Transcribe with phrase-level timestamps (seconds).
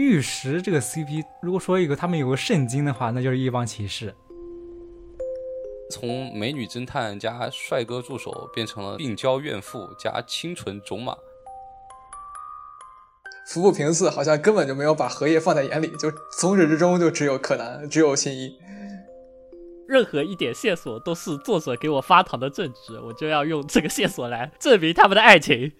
[0.00, 4.14] 玉石这个 CP，如果说一个他们有个圣经的话，那就是一帮骑士。
[5.90, 11.14] 从美女侦探加帅哥助手变成了病娇怨妇加清纯种马。
[13.46, 18.56] 服部平次好像根本就没有把荷叶放在眼里，就从始至终就只有柯南，只有新一。
[19.86, 25.72] 任何一点线索都是作者给我发糖的证据，我就要用这个线索来证明他们的爱情。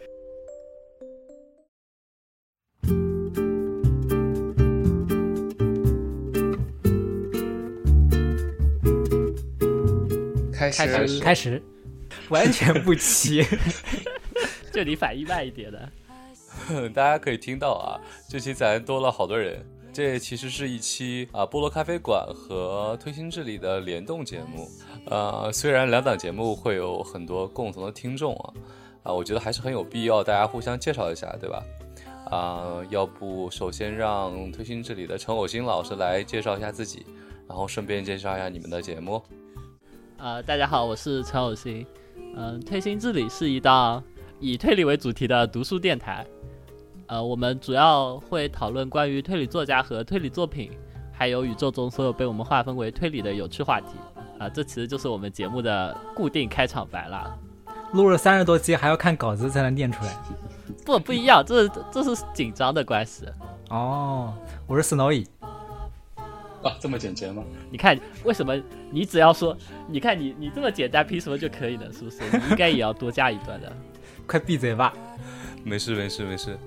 [10.61, 11.63] 开始开始，
[12.29, 13.43] 完全不齐，
[14.71, 15.89] 这里反应慢一点的。
[16.93, 17.97] 大家可以听到啊，
[18.29, 19.65] 这期咱多了好多人。
[19.91, 24.69] 这其实是一期啊菠萝咖啡馆和推心置理的联动节目。
[25.07, 28.53] 呃，虽然两档节目会有很多共同的听众啊，
[29.05, 31.65] 啊，我觉得还是很有必要大家互相介绍一下，对吧？
[32.31, 37.07] 啊，要不首先让推心置理的陈偶新老师来介绍一下自己，
[37.49, 39.21] 然后顺便介绍一下你们的节目。
[40.23, 41.87] 呃，大家好，我是陈有新。
[42.37, 44.05] 嗯，推心置理是一档
[44.39, 46.27] 以推理为主题的读书电台。
[47.07, 50.73] 呃，我们主要会讨论关于推理作家和推理作品，
[51.11, 53.97] 还有宇宙中所有被我们划分为推理的有趣话题。
[54.39, 57.39] 啊，这其实就是我们节目的固定开场白了。
[57.95, 60.15] 录了三十多期，还要看稿子才能念出来。
[60.85, 63.25] 不，不一样，这是这是紧张的关系。
[63.71, 64.35] 哦，
[64.67, 65.27] 我是 Snowy。
[66.69, 67.43] 啊，这么简洁吗？
[67.71, 68.55] 你看，为什么
[68.91, 69.57] 你只要说，
[69.89, 71.87] 你看你你这么简单，凭什么就可以呢？
[71.93, 72.19] 是不是？
[72.33, 73.73] 你应该也要多加一段的。
[74.27, 74.93] 快闭嘴吧！
[75.65, 76.59] 没事没事没事。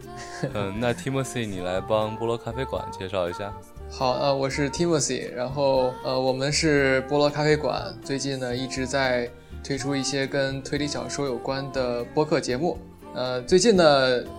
[0.53, 3.53] 嗯， 那 Timothy，你来帮菠萝咖啡馆介绍一下。
[3.89, 9.29] 好，呃，我是 Timothy，然后呃，我们是菠萝咖啡馆，最近呢一直在
[9.63, 12.77] 推出一些跟推理小说有关的播客节目。
[13.13, 13.83] 呃，最近呢，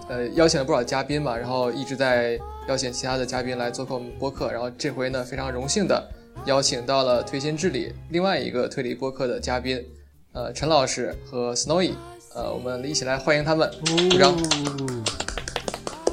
[0.09, 2.39] 呃，邀请了不少嘉宾嘛，然后一直在。
[2.67, 6.11] 邀请其他的嘉宾来做客我们播客，然后这回呢非常荣幸的
[6.47, 9.85] 邀请到了推心置理另外一个推理播客的嘉宾，
[10.33, 11.93] 呃陈老师和 Snowy，
[12.35, 13.71] 呃我们一起来欢迎他们，
[14.11, 14.35] 鼓掌。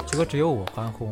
[0.06, 1.10] 结果只有我欢呼。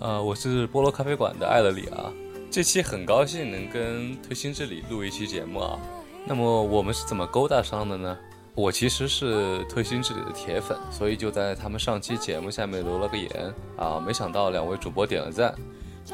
[0.00, 2.10] 呃，我是菠萝咖啡馆的艾乐里啊，
[2.50, 5.78] 这期很高兴能跟推心置理录一期节目啊。
[6.26, 8.18] 那么我们是怎么勾搭上的呢？
[8.54, 15.54] 我其实是推心置理的铁粉，所以就在他们上期节目下面留了个言啊，没想到两位主播点了赞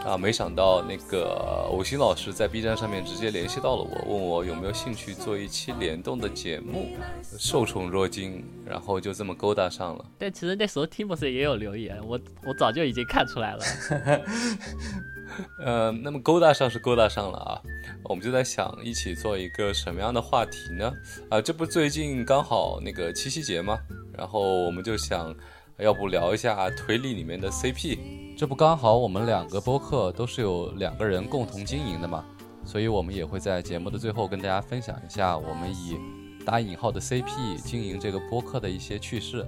[0.04, 6.94] 啊，没想到那个偶星老师在 B 站上面直接联系到了我，问我有没有兴趣做一期联动的节目，
[7.38, 10.04] 受宠若惊，然后就这么勾搭上了。
[10.18, 13.64] 但其实那时候 Timothy 也有留言，我我早就已经看出来了。
[15.60, 17.60] 呃，那么勾搭上是勾搭上了啊。
[18.04, 20.92] 我们就在想一起做一个什么样的话题呢？
[21.30, 23.78] 啊，这不最近刚好那个七夕节吗？
[24.16, 25.34] 然后我们就想，
[25.78, 27.98] 要不聊一下推理里面的 CP？
[28.36, 32.24] 这不刚好我们两个播客都是有两个人共同经营的嘛？
[32.64, 35.96] 所以我们也会在节目的最后跟大家分享一下我们以
[36.44, 39.46] 打引号的 CP 经营这个播客的一些趣事。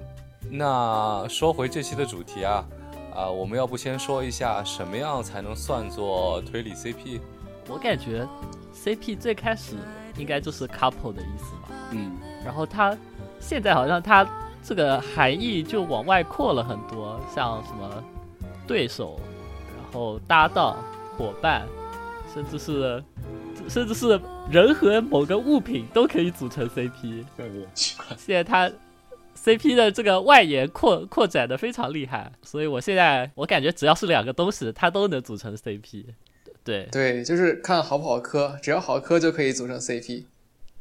[0.51, 2.65] 那说回这期的主题啊，
[3.15, 7.21] 啊，我们要不先说一下什么样才能算作推理 CP？
[7.69, 8.27] 我感觉
[8.75, 9.77] ，CP 最开始
[10.17, 11.69] 应该就是 couple 的意思吧。
[11.93, 12.17] 嗯。
[12.45, 12.97] 然后它
[13.41, 14.27] 现在好像它
[14.63, 18.03] 这个含义就往外扩了很多，像什么
[18.67, 19.19] 对手，
[19.77, 20.77] 然后搭档、
[21.17, 21.67] 伙伴，
[22.33, 23.03] 甚至是
[23.69, 24.21] 甚至是
[24.51, 27.25] 人和某个物品都可以组成 CP。
[27.39, 28.07] 有点奇怪。
[28.17, 28.71] 现在它
[29.49, 36.05] CP 的这个外延扩扩展的非常厉害，所以我现在我感觉只要是两个东西，它都能组成 CP。
[36.65, 40.25] 对对，就是看好不好磕，只要好磕就可以组成 CP。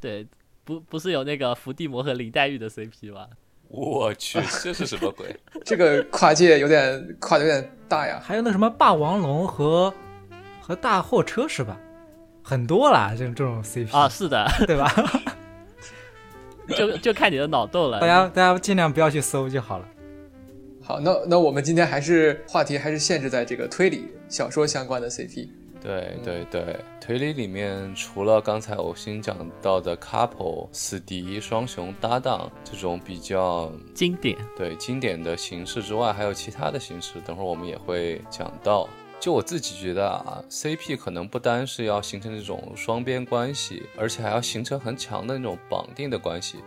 [0.01, 0.27] 对，
[0.66, 3.27] 不不是有那个伏地魔和林黛玉的 CP 吗？
[3.69, 5.33] 我去，这是什么鬼？
[5.63, 8.19] 这个跨界有点跨的有点大呀。
[8.22, 9.94] 还有那什么霸王龙和
[10.61, 11.79] 和大货车是吧？
[12.44, 14.94] 很多啦，这种这种 CP 啊，是的， 对吧？
[16.75, 18.00] 就就看你的脑洞了。
[18.00, 19.88] 大家大家尽量不要去搜就好了。
[20.81, 25.50] 好，那那我们今天还是话题还是限制在这个推理小说相关的 CP。
[25.80, 38.89] 对对对，推理里面除了刚才我新讲到的 couple 死敌双雄搭档这种比较经典，对经典的形式之外，还有其他的形式，等会儿我们也会讲到。
[39.19, 46.60] 就我自己觉得啊，CP 可能不单是要形成这种双边关系，而且还要形成很强的那种绑定的关系。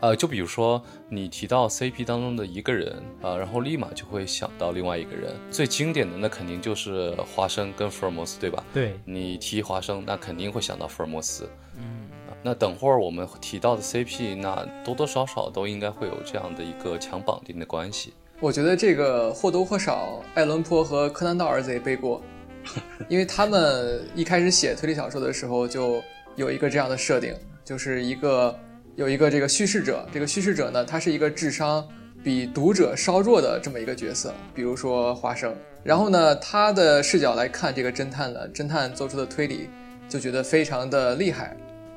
[0.00, 5.34] 呃，就比如说你提到 CP 当中的一个人啊，然后立马就会想到另外一个人。
[5.50, 8.62] 最经典的那肯定就是华生跟福尔摩斯，对吧？
[8.72, 11.48] 对，你提华生，那肯定会想到福尔摩斯。
[11.78, 12.08] 嗯，
[12.42, 18.12] 那等会儿我们提到的 CP，那多多少少都应该会有这样的一个强绑定的关系。
[18.40, 22.22] 我觉得这个或多或少，爱伦坡和柯南道尔子也背过，
[23.08, 26.02] 因为他们一开始写推理小说的时候就
[26.36, 27.34] 有一个这样的设定，
[27.64, 28.54] 就是一个
[28.96, 31.86] 有一个这个叙事者，这个叙事者呢，他是一个智商
[32.22, 39.70] 比读者稍弱的这么一个角色，比如说花生，然后呢，他的视角来看这个侦探呢，侦探做出的推理
[40.08, 41.56] 就觉得非常的厉害，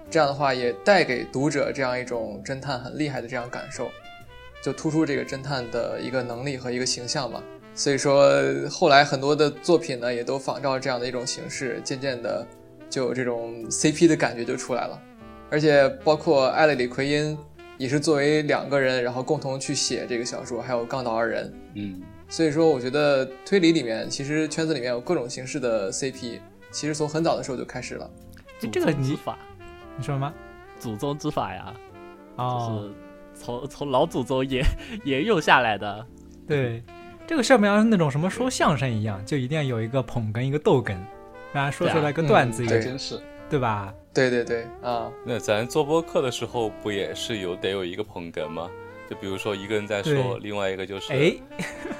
[0.09, 3.89] 这样的话也带给读者这样一种侦探很厉害的这样感受。
[4.67, 7.41] 就突出这个侦探的一个能力和一个形象嘛。
[7.73, 8.29] 所以说，
[8.69, 12.45] 后来很多的作品呢，也都仿照这样的一种形式，渐渐的
[12.89, 15.01] 就有这种 CP 的感觉就出来了。
[15.49, 17.37] 而且包括艾勒里奎因
[17.77, 21.53] 也是作为两个人，然后共同去写这个小说，还有杠岛二人。
[21.75, 26.41] 嗯，所以说，我觉得推理里面其实圈子里面有各种形式的 CP，
[26.71, 28.09] 其实从很早的时候就开始了。
[28.59, 29.39] 就这个你法，
[29.97, 30.33] 你说什么？
[30.77, 31.73] 祖宗之法呀，
[32.37, 33.06] 就哦，是
[33.39, 34.65] 从从老祖宗沿
[35.05, 36.05] 沿 用下来的。
[36.47, 36.81] 对，
[37.25, 40.95] 这个上面像那种什么说相声一样，就一定要有一个捧哏，一个逗哏，
[41.53, 43.19] 然后说出来个段子嗯也还真是。
[43.49, 43.93] 对吧？
[44.13, 48.69] 对对对，啊，那咱做播客的时候不也是有得有一个捧哏吗？
[49.09, 51.33] 就比如说一个人在说，另外一个就是哎，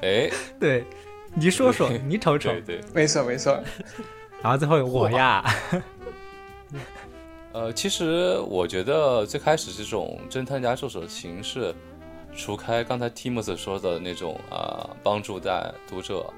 [0.01, 0.30] 哎，
[0.60, 0.84] 对，
[1.34, 3.57] 你说说，你瞅瞅对，对，没错没错。
[4.44, 5.42] 然后最后我呀，
[7.57, 11.74] 呃，其实我觉得最开始这种侦探加助手的形式，
[12.31, 16.31] 除开刚才 Timus 说的那种啊、帮助在读者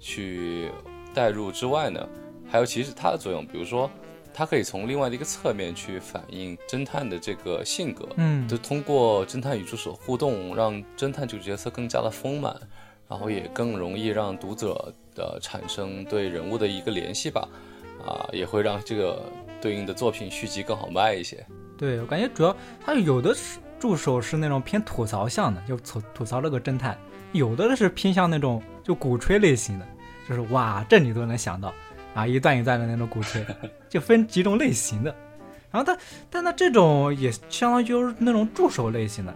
[0.00, 0.70] 去
[1.12, 2.08] 代入之外呢，
[2.48, 3.90] 还有其实它的作用，比如说
[4.32, 8.48] 它可以从另外的一个侧面去反映侦探的这个性格，嗯。
[8.48, 12.56] 就通过侦探与助手互动，让侦探这个角色更加的丰满，
[13.10, 17.46] 然后也更容易让读者的产生对人物的一个联系吧，
[18.06, 19.22] 啊，也会让这个
[19.62, 21.46] 对应的作品续集更好卖一些。
[21.78, 22.54] 对我感觉主要
[22.84, 26.94] 他有的是助手是那种偏吐槽向的，就吐吐槽这个侦探；
[27.32, 29.86] 有的是偏向那种就鼓吹类型的，
[30.28, 31.72] 就是哇这你都能想到
[32.14, 33.44] 啊，一段一段的那种鼓吹，
[33.88, 35.14] 就分几种类型的。
[35.70, 35.98] 然后他
[36.28, 39.34] 但他这种也相当于就是那种助手类型的，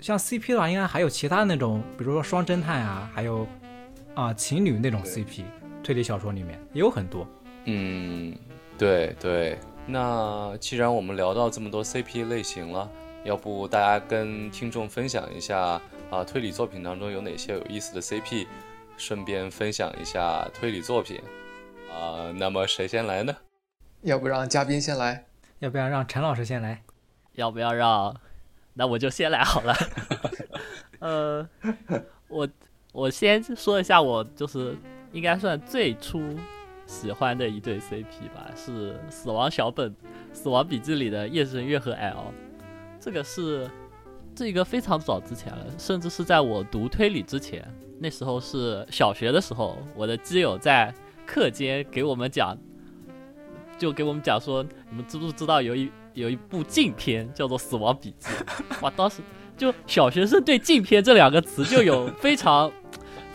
[0.00, 3.46] 像 CP 的话，应该还有其他那种，比如说双侦探啊，还有
[4.14, 5.42] 啊情侣那种 CP，
[5.82, 7.26] 推理小说里面也有很多。
[7.64, 8.32] 嗯，
[8.82, 9.58] 对对。
[9.86, 12.90] 那既然我们聊到这么多 CP 类型了，
[13.22, 15.80] 要不大家跟听众分享一下
[16.10, 18.48] 啊，推理作品当中有哪些有意思的 CP，
[18.96, 21.20] 顺便分享一下推理作品
[21.92, 22.32] 啊。
[22.36, 23.36] 那么谁先来呢？
[24.02, 25.26] 要不让嘉宾先来？
[25.60, 26.82] 要不要让陈老师先来？
[27.34, 28.16] 要不要让？
[28.74, 29.74] 那我就先来好了。
[30.98, 31.48] 呃，
[32.26, 32.48] 我
[32.92, 34.76] 我先说一下，我就是
[35.12, 36.20] 应该算最初
[36.92, 39.90] 喜欢的一对 CP 吧，是《死亡小本》
[40.30, 42.34] 《死亡笔记》里的夜神月和 L。
[43.00, 43.68] 这个是
[44.34, 47.66] 这个非常早之前了，甚至是在我读推理之前，
[47.98, 50.94] 那时候是小学的时候，我的基友在
[51.26, 52.54] 课间给我们讲，
[53.78, 58.28] 就给我们讲说，你们知不知道有一有一部禁片叫做《死亡笔记》？
[58.82, 59.22] 哇，当时
[59.56, 62.70] 就小学生对禁片这两个词就有非常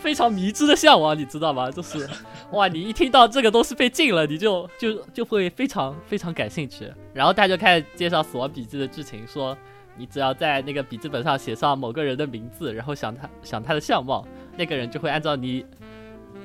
[0.08, 1.70] 非常迷之的向往，你知道吗？
[1.70, 2.08] 就是
[2.52, 6.90] 哇，你一听到这个东西被禁了，你就就就会非常非常感兴趣。
[7.12, 9.54] 然后他就开始介绍《死亡笔记》的剧情，说
[9.98, 15.62] 你只要在那个笔记本上写上某个人的名字，然后想他想他的相貌，那个人就会按照你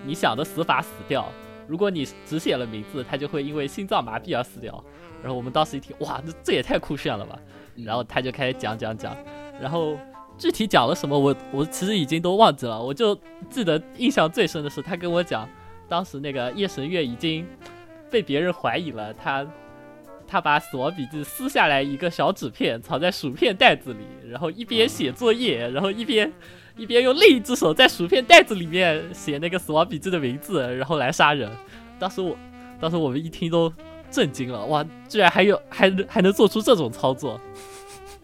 [0.05, 1.25] 你想的死法死掉。
[1.65, 4.83] 如果你只写了名字，他就会因为心脏麻痹而死掉。
[5.21, 7.39] 然后我们当时一听，哇，这这也太酷炫了吧！
[7.77, 9.15] 然后他就开始讲讲讲，
[9.57, 9.97] 然后
[10.37, 13.17] 具体讲了什么，我我其实已经都忘记了，我就
[13.49, 15.47] 记得印象最深的是他跟我讲，
[15.87, 17.47] 当时那个夜神月已经
[18.09, 19.45] 被别人怀疑了，他
[20.27, 23.99] 他把死亡笔记撕下来一个小纸片，藏在薯片袋子里，
[24.29, 26.31] 然后一边写作业，然后一边
[26.75, 31.49] 一边用另一只手在薯片袋子里面写那个死亡笔记的名字，然后来杀人。
[31.99, 32.35] 当时我
[32.81, 33.71] 当时我们一听都
[34.09, 37.39] 震惊了，哇，居然还有还能还能做出这种操作。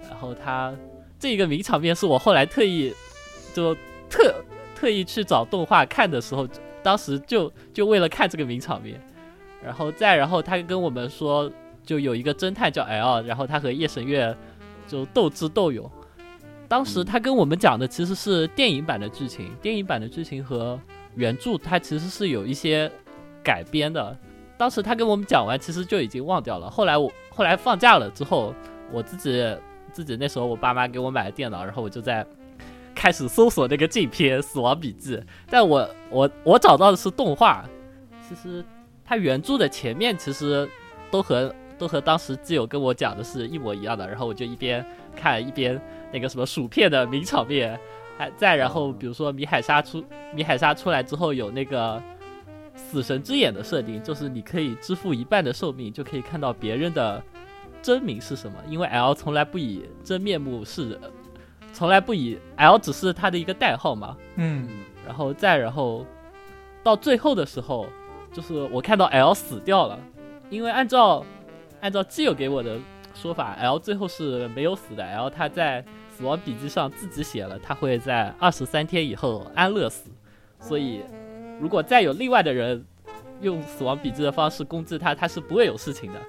[0.09, 0.73] 然后他
[1.19, 2.93] 这个名场面是我后来特意
[3.53, 3.75] 就
[4.09, 4.33] 特
[4.73, 6.47] 特意去找动画看的时候，
[6.81, 8.99] 当时就就为了看这个名场面。
[9.61, 11.51] 然后再然后他跟我们说，
[11.85, 14.33] 就有一个侦探叫 L，然后他和夜神月
[14.87, 15.91] 就斗智斗勇。
[16.69, 20.79] 当时他跟我们讲的其实是电影版的剧情，电影版的剧情和
[21.15, 22.89] 原著它其实是有一些
[23.43, 24.17] 改编的。
[24.57, 26.69] 当时他跟我们讲完，其实就已经忘掉了。
[26.69, 28.53] 后来我后来放假了之后，
[28.91, 29.43] 我自己
[29.93, 32.25] 自己那时候我爸妈给我买了电脑，然后我就在
[32.95, 35.15] 开始搜索那个镜片《死亡笔记》，
[35.49, 37.63] 但我我我找到的是动画，
[38.27, 38.63] 其实
[39.05, 40.69] 它原著的前面其实
[41.09, 45.79] 都和都和当时基友跟我讲的是一模一样的，然后我就一边看一边
[46.11, 47.79] 那个什么薯片的名场面，
[48.17, 50.03] 还再然后比如说米海沙出
[50.33, 52.01] 米海沙出来之后有那个
[52.75, 57.23] 死神之眼的设定，就是你可以支付一半的寿命就可以看到别人的
[57.81, 60.99] 真名是什么，因为 L 从来不以真面目示人，
[61.73, 64.67] 从来不以 L 只是他的一个代号嘛，嗯，
[65.05, 66.05] 然后再然后
[66.83, 67.87] 到最后的时候，
[68.33, 69.99] 就是我看到 L 死掉了，
[70.49, 71.25] 因为按照
[71.81, 72.77] 按照基友给我的
[73.13, 80.09] 说法，L 最后是没有死的，L 他在死亡笔记上自己写了，他会在二十三天以后安乐死，
[80.59, 81.01] 所以
[81.59, 82.85] 如果再有另外的人
[83.41, 86.19] 用死亡笔记的方式攻击他，他是不会有事情的。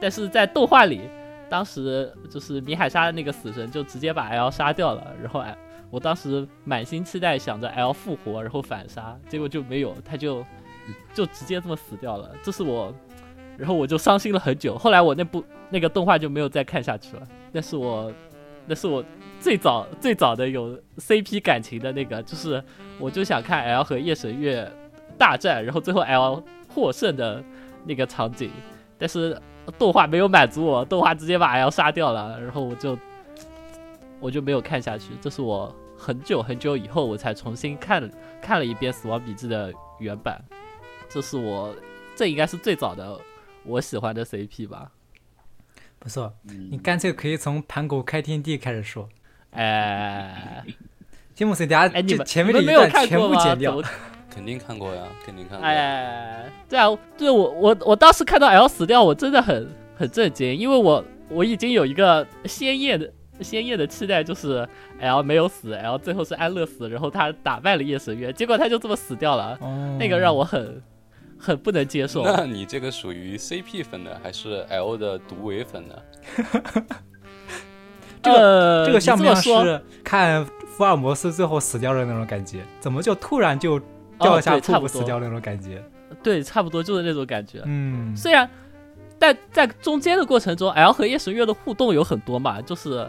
[0.00, 1.02] 但是在动画里，
[1.48, 5.44] 当时就是米海沙的那个死神就直接把 L 杀掉了，然后
[5.90, 10.44] 我当时满心期待想着 L 复活，然后反杀，结果就没有，他就
[11.12, 12.30] 就直接这么死掉了。
[12.42, 12.94] 这是我，
[13.58, 14.78] 然后我就伤心了很久。
[14.78, 17.26] 后来我那部那个动画就没有再看下去了。
[17.52, 18.12] 那是我，
[18.66, 19.04] 那是我
[19.40, 22.62] 最早最早的有 CP 感情的那个，就是
[22.98, 24.70] 我就想看 L 和夜神月
[25.18, 27.42] 大战，然后最后 L 获胜的
[27.84, 28.48] 那个场景，
[28.96, 29.36] 但是
[29.72, 32.98] 动画没有满足我，动画直接把 L 杀掉了，然后我就
[34.20, 35.10] 我就没有看下去。
[35.20, 38.10] 这是我很久很久以后我才重新看
[38.40, 40.42] 看了一遍《死亡笔记》的原版，
[41.08, 41.74] 这是我
[42.16, 43.18] 这应该是最早的
[43.64, 44.90] 我喜欢的 CP 吧。
[45.98, 49.08] 不错，嗯你干脆可以从盘古开天地开始说。
[49.50, 50.64] 哎
[51.34, 53.18] 吉姆斯，等下哎，你们这前面你们没有这一段全？
[53.18, 53.82] 部剪掉。
[54.30, 55.66] 肯定看过呀，肯定看过。
[55.66, 56.86] 哎，对啊，
[57.18, 63.10] 对我我我当时看到 L 死掉，我真的很很震惊，因为我我已经有一个鲜艳的
[63.42, 64.66] 鲜艳的期待，就是
[65.00, 70.82] L 没有死，L 最后是安乐死，然后他打败了夜神月，结果他就这么死掉了，哦，那个让我很
[71.38, 72.22] 很不能接受。
[72.22, 75.94] 那你这个属于 CP 粉呢，还是 L 的独唯粉呢？
[78.22, 82.58] 这个这个像不像是看福尔摩斯最后死掉的那种感觉？
[82.78, 83.80] 怎么就突然就
[84.20, 85.82] 掉哦下瀑对差不多布死掉那种感觉？
[86.22, 87.62] 对，差不多就是那种感觉。
[87.64, 88.48] 嗯，虽然，
[89.18, 93.08] 但在中间的过程中，L 和夜神月的互动有很多嘛，就是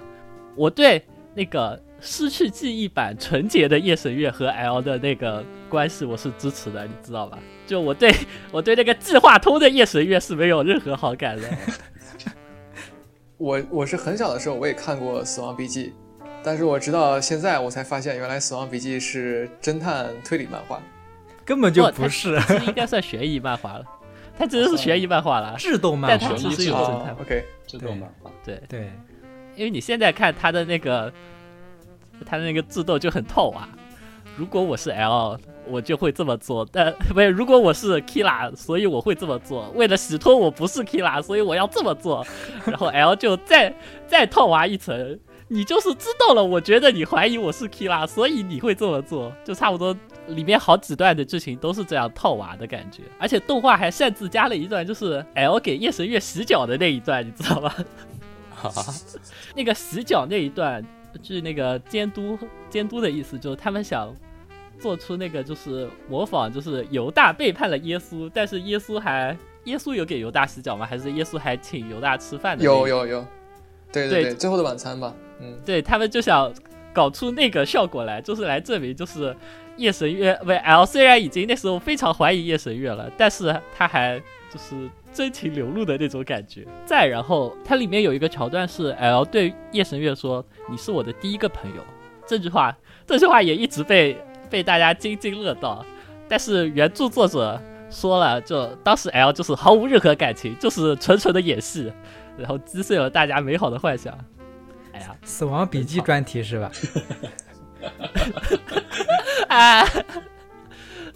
[0.55, 1.03] 我对
[1.33, 7.39] 那个失去记忆版纯洁的夜神月和 L 的那个关系我是支持的，你知道吧？
[7.67, 8.13] 就我对
[8.51, 11.43] 我对那个计划通的夜神月是没有任何好感的。
[13.37, 15.93] 我我是很小的时候我也看过《死亡笔记》，
[16.43, 20.79] 但是我直到现在我才发现，原来《死亡笔记》是侦探推理漫画。
[21.51, 23.83] 根本就不是应该算悬疑漫画了，
[24.37, 25.53] 它其实是悬疑漫画了。
[25.57, 26.35] 智动漫但它画。
[26.37, 28.89] 其实有哦侦探，OK，智动漫画，对，对，
[29.57, 31.11] 因为你现在看他的那个，
[32.25, 33.67] 他的那个智斗就很透啊。
[34.37, 39.69] 如果我是 L，我就会这么做，但不是如果我是 Kira，所以我会这么做。
[39.75, 42.25] 为了洗脱我不是 Kira，所以我要这么做。
[42.65, 43.75] 然后 L 就再
[44.07, 49.93] 再套娃一层，你就是知道了，我觉得你怀疑我是 Kira，所以你会这么做，就差不多。
[50.27, 57.73] 里面好几段的剧情都是这样套娃的感觉，而且动画还擅自加了一段，就是 L 给夜神月洗脚的那一段，你知道吗？
[59.55, 60.85] 那个洗脚那一段，
[61.21, 62.37] 就是那个监督
[62.69, 64.13] 监督的意思，就是他们想
[64.79, 70.85] 做出那个就是模仿，就是犹大背叛了耶稣，但是耶稣还耶稣有给犹大洗脚吗？
[70.85, 72.63] 还是耶稣还请犹大吃饭的？
[72.63, 72.87] 有。
[72.87, 73.25] 有有，
[73.91, 76.53] 对对对，最后的晚餐吧，嗯，对他们就想
[76.93, 79.35] 搞出那个效果来，就是来证明，就是
[79.81, 84.19] 夜神月不 L 虽然已经那时候非常怀疑夜神月了，但是他还
[84.51, 86.65] 就是真情流露的那种感觉。
[86.85, 91.83] 再然后，它里面有一个桥段是 L 对夜神月说：“你是我的第一个朋友。”
[92.27, 94.15] 这句话，这句话也一直被
[94.49, 95.83] 被大家津津乐道。
[96.29, 97.59] 但是原著作者
[97.89, 101.91] 说了，就当时 L 就是毫无任何感情，就是纯纯的演戏，
[102.37, 104.15] 然后击碎了大家美好的幻想。
[104.93, 106.71] 哎呀，死亡笔记专题是吧？
[109.49, 109.85] 啊，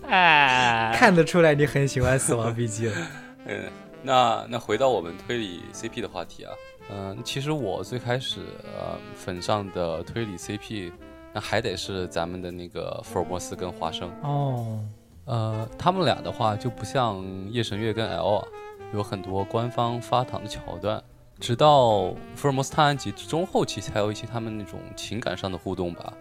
[0.07, 2.95] 哎，看得出来你很喜欢死亡笔记了。
[3.47, 3.63] 嗯，
[4.03, 6.51] 那那回到我们推理 CP 的话题啊，
[6.89, 10.91] 嗯、其实我最开始呃粉上的推理 CP，
[11.33, 14.09] 那还得是咱们的那个福尔摩斯跟华生。
[14.23, 14.79] 哦，
[15.25, 18.47] 呃，他们俩的话就不像夜神月跟 L 啊，
[18.93, 21.01] 有很多官方发糖的桥段，
[21.39, 26.13] 直到福尔摩斯探案集中后期才有一些他们那种情感上的互动吧。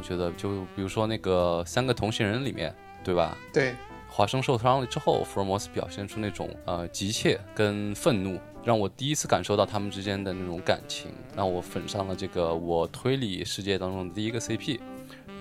[0.00, 3.36] 我觉得就比如说那个三个同行人里面，对吧？
[3.52, 3.74] 对，
[4.08, 14.80] 华生受伤了之后，福尔摩斯表现出那种呃急切跟愤怒，让我第一次感受到他们之间的那种感情，让我粉上了这个我推理世界当中的第一个 CP。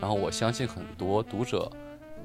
[0.02, 1.72] 然后我相信很多读者，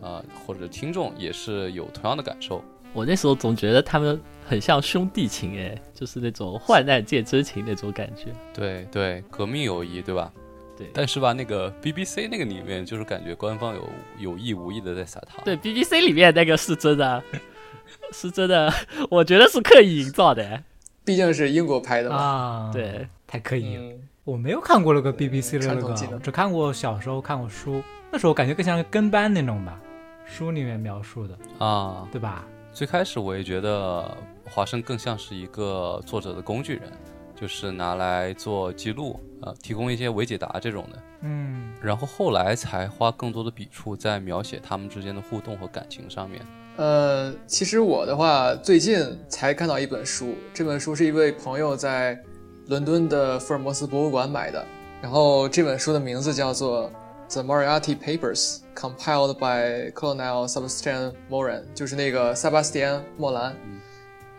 [0.01, 2.65] 呃或者听众也是有同样的感受。
[2.93, 8.27] 我那时候总觉得他们很像兄弟情，哎，就是那种患难见真情那种感觉。
[8.53, 10.33] 对对，革命友谊，对吧？
[10.77, 13.89] 对但是吧，那个 BBC 那个里面，就是感觉官方有
[14.19, 15.45] 有意无意的在撒糖。
[15.45, 17.23] 对 BBC 里面那个是真的，
[18.13, 18.73] 是真的，
[19.11, 20.63] 我觉得是刻意营造的。
[21.05, 22.17] 毕竟是英国拍的嘛。
[22.17, 23.83] 啊，，对，太刻意了。
[23.83, 29.79] 嗯，我没有看过那个 BBC 的那个只看过小时候看过书，那时候感觉更像是跟班那种吧，
[30.25, 32.45] 书里面描述的，啊，对吧？
[32.73, 34.17] 最开始我也觉得
[34.51, 36.91] 华生更像是一个作者的工具人，
[37.35, 40.99] 就是拿来做记录，呃，提供一些伪解答这种的。
[41.23, 46.41] 嗯，然后后来才花更多的笔触在描写他们之间的互动和感情上面。
[46.77, 52.19] 呃，其实我的话，最近才看到一本书，这本书是一位朋友在
[52.67, 54.65] 伦敦的福尔摩斯博物馆买的，
[55.01, 56.91] 然后这本书的名字叫做
[57.33, 63.55] 《The Moriarty Papers》，compiled by Colonel Sebastian Moran，就是那个塞巴斯蒂安·莫兰，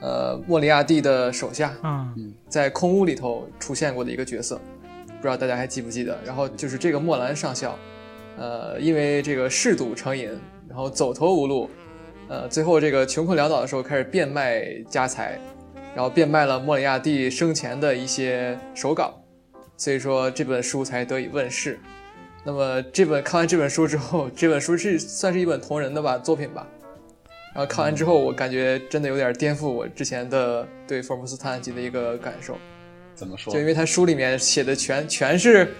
[0.01, 4.59] 呃，莫里亚蒂的手下，嗯，在空屋里头出现过的一个角色，
[5.07, 6.17] 不知道大家还记不记得？
[6.25, 7.77] 然后就是这个莫兰上校，
[8.37, 10.29] 呃，因为这个嗜赌成瘾，
[10.67, 11.69] 然后走投无路，
[12.27, 15.39] 呃，最后这个穷困潦倒的时候开始变卖家财，
[15.95, 19.13] 然后变卖了莫里亚蒂生前的一些手稿，
[19.77, 21.79] 所以说这本书才得以问世。
[22.43, 26.67] 那么这本看完这本书之后，这本书是算是一本同人的吧作品吧。
[27.55, 32.57] 然后看完之后，我感觉真的有点颠覆我之前的对福尔摩斯探案集的一个感受。
[33.15, 33.57] 怎么说就？
[33.57, 35.73] 因为他书里面写的全全是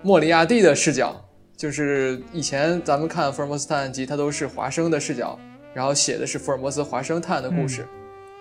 [0.00, 1.22] 莫里亚蒂的视角，
[1.54, 5.38] 就是以前咱们看福尔摩斯探案集，它都是华生的视角，
[5.74, 7.86] 然后写的是福尔摩斯华生探案的故事。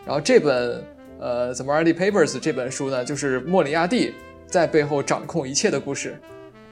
[0.06, 0.82] 然后这本
[1.20, 4.14] 呃《The Moriarty Papers》这本书呢，就是莫里亚蒂
[4.46, 6.18] 在背后掌控一切的故事。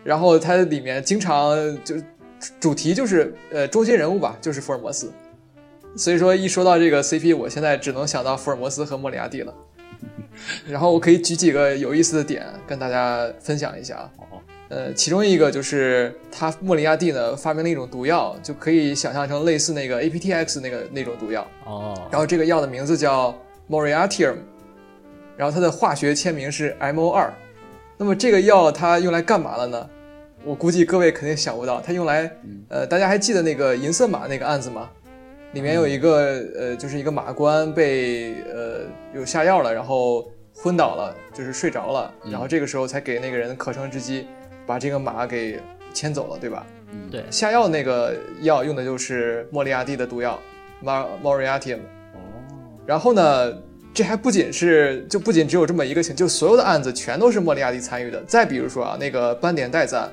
[0.02, 1.96] 然后它里面经常就
[2.58, 5.12] 主题就是呃中心人物吧，就是福尔摩斯。
[5.96, 9.54] 所以说一说到这个 CP，我现在只能想到福尔摩斯和莫里亚蒂了。
[10.68, 14.10] 然后我可以举几个有意思的点跟大家分享一下
[14.68, 21.48] 呃，其中一个就是他莫里亚蒂呢发明了一种毒药，就可以想象成类似那个 APTX 那个那种毒药。
[21.66, 23.34] 哦，然后这个药的名字叫
[23.70, 24.36] Moriartium，
[25.38, 27.34] 然后它的化学签名是 MO 二。
[27.98, 29.90] 那么这个药它用来干嘛了呢？
[30.44, 32.30] 我估计各位肯定想不到，它用来
[32.68, 34.90] 呃，大家还记得那个银色马那个案子吗？
[35.56, 38.82] 里面有一个呃，就是一个马官被呃
[39.14, 44.28] 有下药了，然后昏倒了，就是睡着了，然后这个时候才给那个人可乘之机，
[44.68, 45.58] 把这个马给
[45.94, 46.68] 牵走了，对吧？
[47.10, 50.38] 对，下药那个药用的就是莫里亚蒂的毒药
[50.84, 51.78] Mar Moriartium。
[51.78, 52.20] 哦，
[52.86, 53.54] 然后呢，
[53.94, 58.22] 这还不仅是就不仅只有这么一个情，就所有的案子全都是莫里亚蒂参与的。
[58.28, 60.12] 再比如说啊，那个斑点袋子案，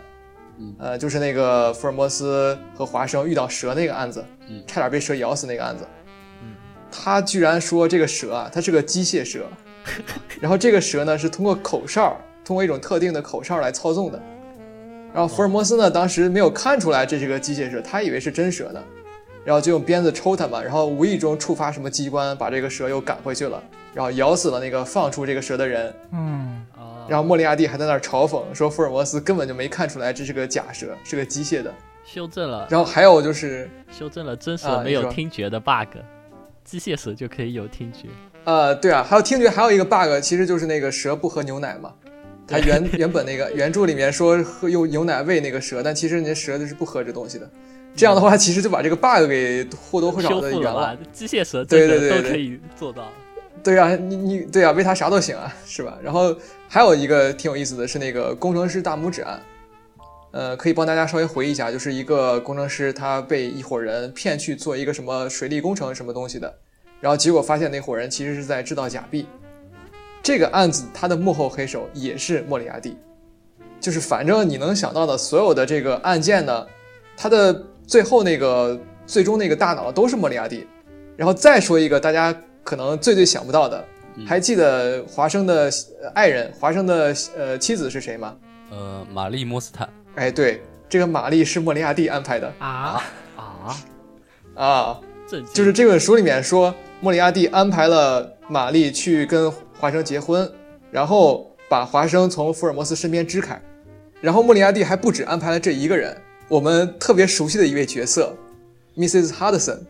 [0.59, 0.75] 嗯。
[0.79, 4.63] 呃，就是那个福尔摩斯和华生遇到蛇那个案子，嗯。
[4.67, 5.85] 差点被蛇咬死那个案子，
[6.43, 6.55] 嗯，
[6.91, 9.47] 他居然说这个蛇啊，它是个机械蛇，
[10.41, 14.21] 然后这个蛇呢是通过口哨，通过一种特定的口哨来操纵的。
[15.15, 18.83] 然后福尔摩斯呢，当时没有看出来这是个机械蛇，他以为是真蛇呢，
[19.45, 23.63] 然后就用鞭子抽它嘛，然后无意中触发什么机关，把这个蛇又赶回去了，
[23.93, 25.95] 然后咬死了那个放出这个蛇的人。
[26.13, 26.72] 嗯，哦，
[27.09, 31.73] 然后莫里亚蒂还在那儿嘲讽说，福尔摩斯根本就没看出来这是个假蛇，是个机械的。
[32.05, 35.99] 修正了，然后还有就是，修正了真啊蛇没有听觉的 bug，
[36.65, 38.09] 机械蛇就可以有听觉。
[38.45, 41.93] 呃，对啊，还有听觉，还有一个 bug，其实就是那个蛇不喝牛奶嘛。
[42.45, 47.49] 它原原本那个原著里面说喝用牛奶喂那个蛇，但其实人家蛇就是不喝这东西的。
[47.95, 50.99] 这样的话，其实就把这个 bug 给或多或少的圆复了？
[51.13, 53.09] 机械蛇对对对都可以做到。
[53.63, 55.97] 对啊，你你对啊，喂他啥都行啊，是吧？
[56.03, 56.35] 然后
[56.69, 59.41] 还有一个挺有意思的是那个工程师大拇指案，
[60.33, 66.53] 呃，可以帮大家稍微回忆一下，就是一个工程师他被一伙人骗去做一个什么水利工程什么东西的，
[67.01, 69.27] 然后结果发现那伙人其实是在制造假币。
[70.23, 72.97] 这个案子他的幕后黑手也是莫里亚蒂，
[73.81, 76.67] 就是反正你能想到的所有的这个案件呢，
[77.17, 80.67] 他的最后那个最终那个大脑都是莫里亚蒂。
[81.15, 83.85] 然后再说一个大家可能最最想不到的，
[84.17, 84.27] 嗯。
[84.27, 85.71] 还记得华生的
[86.03, 88.37] 呃爱人华生的呃妻子是谁吗？
[88.71, 92.53] 呃，玛丽莫斯坦，哎，对，这个玛丽是莫里亚蒂安排的。
[92.59, 93.03] 啊，
[93.37, 93.77] 啊，
[94.55, 95.01] 啊，
[95.53, 100.51] 就是这本书里面说莫里亚蒂安排了玛丽去跟华生结婚，
[100.91, 103.61] 然后把华生从福尔摩斯身边支开，
[104.21, 106.17] 然后莫里亚蒂还不止安排了这一个人，
[106.49, 108.35] 我们特别熟悉的一位角色
[108.97, 109.33] ，Mrs.
[109.33, 109.81] Hudson，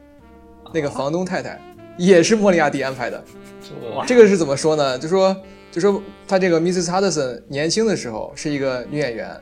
[0.72, 1.60] 那个房东太太，
[1.96, 3.22] 也是莫里亚蒂安排的。
[3.62, 4.98] 这这个是怎么说呢？
[4.98, 5.36] 就说
[5.70, 6.86] 就说他这个 Mrs.
[6.86, 9.34] Hudson 年轻的时候是一个女演员，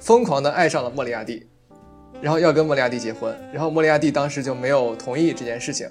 [0.00, 1.46] 疯狂的爱上了莫里亚蒂，
[2.20, 5.88] 然后要跟莫里亚蒂结婚，然后莫里亚蒂当时就没有同意这件事情，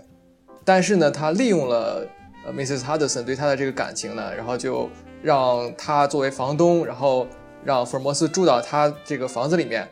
[0.63, 2.05] 但是呢，他利用了
[2.45, 2.81] 呃 Mrs.
[2.83, 4.89] Hudson 对他的这个感情呢，然后就
[5.23, 7.25] 让他作为房东，然后
[7.63, 9.87] 让福尔摩斯住到他这个房子里面，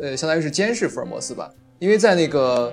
[0.00, 1.50] 呃，相当于是监视福尔摩斯吧。
[1.78, 2.72] 因为在那个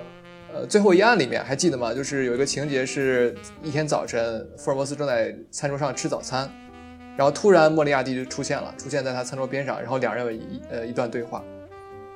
[0.54, 1.92] 呃最后一案里面还记得吗？
[1.92, 6.48] 就是有一个情节是一天早晨，福尔摩斯正在餐桌上吃早餐，
[7.16, 11.42] 然后突然莫里亚蒂就出现了，出现在他餐桌边上，然后两人有一呃一段对话。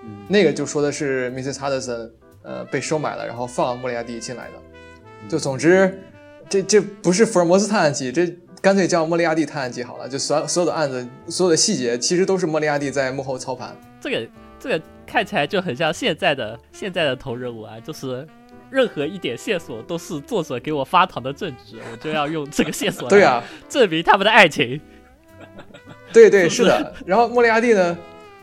[0.05, 1.55] 嗯那个就说的是 Mrs.
[1.55, 2.11] Hudson
[2.42, 5.29] 呃被收买了，然后放莫里亚蒂进来的。
[5.29, 6.01] 就总之，
[6.48, 10.09] 这这不是福尔摩斯探案集，这干脆叫莫里亚蒂探案集好了。
[10.09, 13.77] 就所所有的案子，所有的细节，其实都是莫里亚蒂在幕后操盘。
[14.01, 18.27] 这个这个看起来就很像现在的现在的同人文啊，就是
[18.71, 24.81] 任何一点线索都是作者给我发糖的证据，我就要用这个线索 对啊，证明他们的爱情。
[26.12, 26.94] 对对是的。
[27.07, 27.97] 然后莫里亚蒂呢，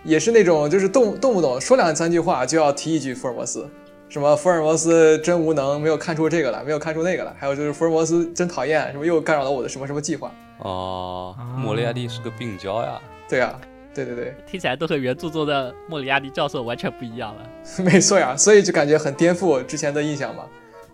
[0.04, 3.68] 也是那种就是动动不动说两三句话就要提一句福尔摩斯，
[4.08, 10.32] 什么福尔摩斯真无能，没有看出这个来，没有看出那个来，还有就是福尔摩斯真讨厌，什么又干扰了我的什么什么计划。
[10.60, 13.02] 哦啊，莫利亚蒂是个病娇呀。
[13.28, 13.60] 对啊，
[13.96, 17.42] 对对对，听起来都和原著中的莫里亚蒂教授完全不一样了。
[17.82, 20.44] 没错呀，所以就感觉很颠覆我之前的印象嘛。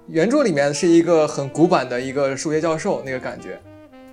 [0.08, 3.60] 原著里面是一个很古板的一个数学教授那个感觉，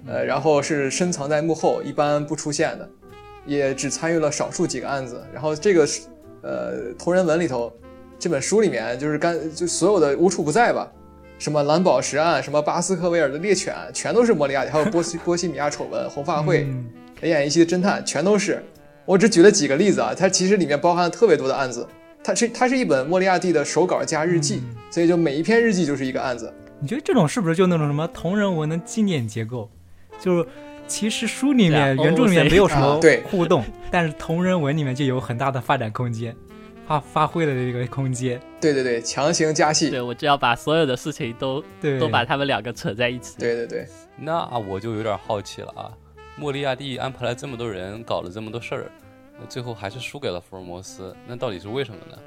[0.07, 2.89] 呃，然后是深藏在幕后，一般不出现的，
[3.45, 5.23] 也只参与了少数几个案子。
[5.33, 6.03] 然后这个是
[6.43, 7.73] 呃同人文里头，
[8.19, 10.91] 这本书里面就是干就所有的无处不在吧，
[11.39, 16.87] 什么蓝宝石案，什么巴斯克维尔的猎犬，全都是莫里亚蒂，还有波西波西米亚丑闻、红发会，嗯
[17.23, 18.63] 雷眼一系的侦探全都是。
[19.09, 21.89] 我只举了几个例子啊，它其实里面包含了特别多的案子。
[22.23, 26.53] 它是它是一本莫利亚蒂的手稿加日记，嗯所以就每一篇日记就是一个案子。
[26.79, 29.71] 你觉得这种是不是就那种什么同人文的经典结构？
[30.21, 30.47] 就是
[30.87, 36.37] 其实书里面、啊原著里面没有什么啊对互动，但是同人文里面就有很大的发展空间，
[36.87, 38.39] 发发挥了这个空间。
[38.61, 39.89] 对对对，强行加戏。
[39.89, 43.37] 对，我就要把所有的事情都对，都把他们两个扯在一起。
[43.39, 43.87] 对对对，
[44.19, 45.89] 那我就有点好奇了啊，
[46.39, 48.91] 莫利亚蒂安排了这么多人，搞了这么多事儿，
[49.39, 52.19] 那最后还是输给了福尔摩斯，那到底是为什么呢？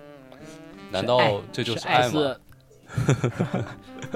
[0.92, 2.10] 难道这就是爱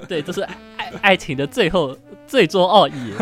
[0.09, 3.13] 对，这是爱爱爱情的最后最终奥义，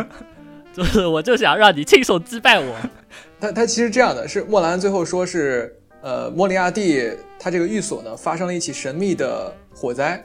[0.74, 2.76] 就是我就想让你亲手击败我。
[3.40, 10.24] 他他其实这样的是莫兰最后说是呃莫利亚蒂他这个寓所呢发生了一起神秘的火灾，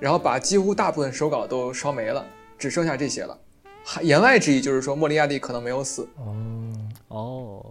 [0.00, 2.24] 然后把几乎大部分手稿都烧没了，
[2.56, 3.38] 只剩下这些了。
[3.90, 6.06] 还言外之意就是说莫里亚蒂可能没有死。
[6.18, 6.74] 哦，
[7.08, 7.66] 哦，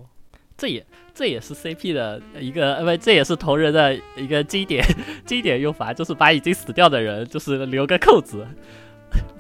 [0.58, 4.84] 这也这也是 CP 的一个，呃，不，这也是同人的一个经典
[5.28, 8.44] 经典用法，就是把已经死掉的人，就是留个扣子，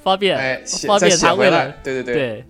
[0.03, 1.79] 方便、哎，方便他为了写回来。
[1.83, 2.13] 对对对。
[2.13, 2.45] 对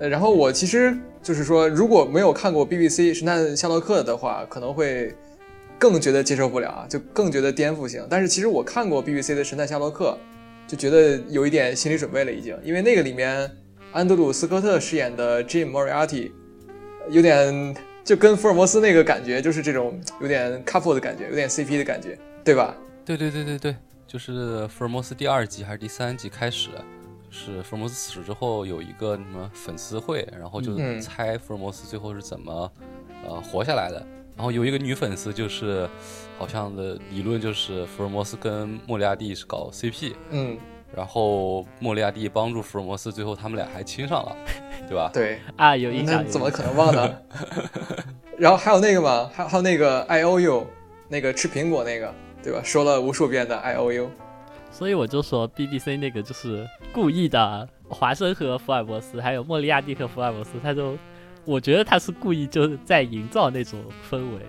[0.00, 5.14] 呃，然后我其实就是说，如果没有看过 BBC 神探夏洛克的话，可能会
[5.78, 8.04] 更觉得接受不了啊，就更觉得颠覆性。
[8.10, 10.18] 但是其实我看过 BBC 的神探夏洛克，
[10.66, 13.50] 就觉得有一点心理准备了已经，因为那个里面
[13.92, 16.30] 安德鲁斯科特饰演的 Jim Moriarty
[17.10, 17.74] 有点
[18.04, 22.76] 就跟福尔摩斯那个感觉，就是这种有点 couple 的感觉，有点 CP 的感觉，对吧？
[23.04, 26.68] 对对对对对，就是福尔摩斯第二集还是第三集开始，
[27.30, 32.70] 就是福尔摩斯死之后有一个什么粉丝会，然后就嗯猜福尔摩斯最后是怎么
[33.24, 34.06] 呃活下来的。
[34.36, 35.88] 然后有一个女粉丝就是
[36.38, 40.56] 好像的理论就是福尔摩斯跟莫里亚蒂是搞 CP，嗯，
[40.94, 44.36] 然后莫利亚蒂帮助福尔摩斯，最后他们俩还亲上了，
[44.88, 45.10] 对吧？
[45.12, 47.18] 对，啊，有印象，怎么可能忘呢？
[48.38, 50.66] 然后还有那个嘛，还有还有那个 I O U，
[51.08, 52.60] 那个吃苹果那个，对吧？
[52.64, 54.10] 说了无数遍的 I O U。
[54.70, 60.96] 所以我就说 BBC 那个就是故意的，华生和福尔摩斯，还有莫利亚蒂和福尔摩斯，他就
[61.44, 64.40] 我觉得他是故意就是在营造那种氛围，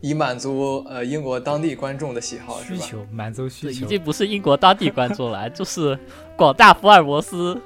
[0.00, 2.80] 以满足呃英国当地观众的喜好，是吧？
[2.80, 5.98] 需求满足需求，已经不是英国当地观众了，就是
[6.36, 7.60] 广大福尔摩斯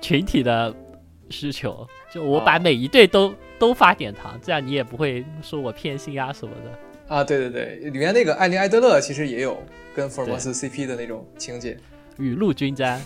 [0.00, 0.74] 群体的
[1.30, 1.86] 需求。
[2.12, 7.14] 就我把哦每一队都、都发点糖，这样你也不会说我偏心啊什么的。
[7.14, 9.62] 啊，对对对，里面那个艾琳·埃德勒其实也有
[9.94, 11.76] 跟福尔摩斯 CP 的那种情节，
[12.18, 13.00] 雨露均沾，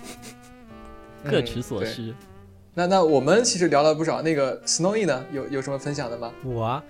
[1.25, 2.14] 各嗯取所对需。
[2.75, 6.33] 那那我们其实聊了不少，那个 Snowy 呢，有有什么分享的吗？
[6.44, 6.85] 我啊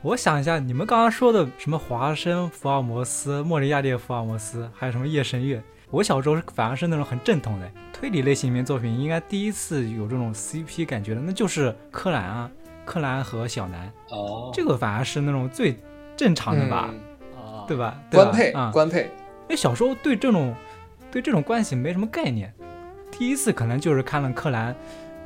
[0.00, 12.48] 我想一下，你们刚刚说的什么华生、福尔摩斯、莫里亚蒂、福尔摩斯，还有什么夜神月，我小时候反而是那种很正统的推理类型里面作品，应该第一次有这种 CP 感觉的，那就是柯南啊，
[12.84, 15.76] 柯南和小南，哦，这个反而是那种最
[16.16, 16.90] 正常的吧，
[17.34, 18.00] 嗯啊，对吧？
[18.08, 20.54] 对吧官配，啊、官配，因为小时候对这种
[21.10, 22.54] 对这种关系没什么概念，
[23.10, 24.72] 第一次可能就是看了柯南，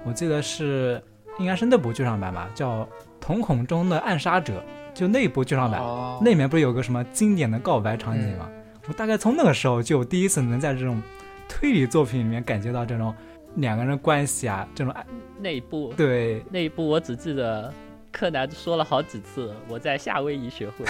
[0.03, 1.03] 我记得是
[1.39, 2.83] 应该是那部剧场版吧，叫
[3.21, 4.63] 《瞳孔中的暗杀者》，
[4.99, 8.49] 就那部剧场版，哦那里面不是有个什么经典的告白场景吗？
[8.89, 11.01] 我大概从那个时候就第一次能在这种
[11.49, 13.15] 推理作品里面感觉到这种
[13.57, 15.07] 两个人关系啊，这种爱
[15.41, 17.73] 那一部对那一部我只记得
[18.11, 20.85] 柯南说了好几次，我在夏威夷学会，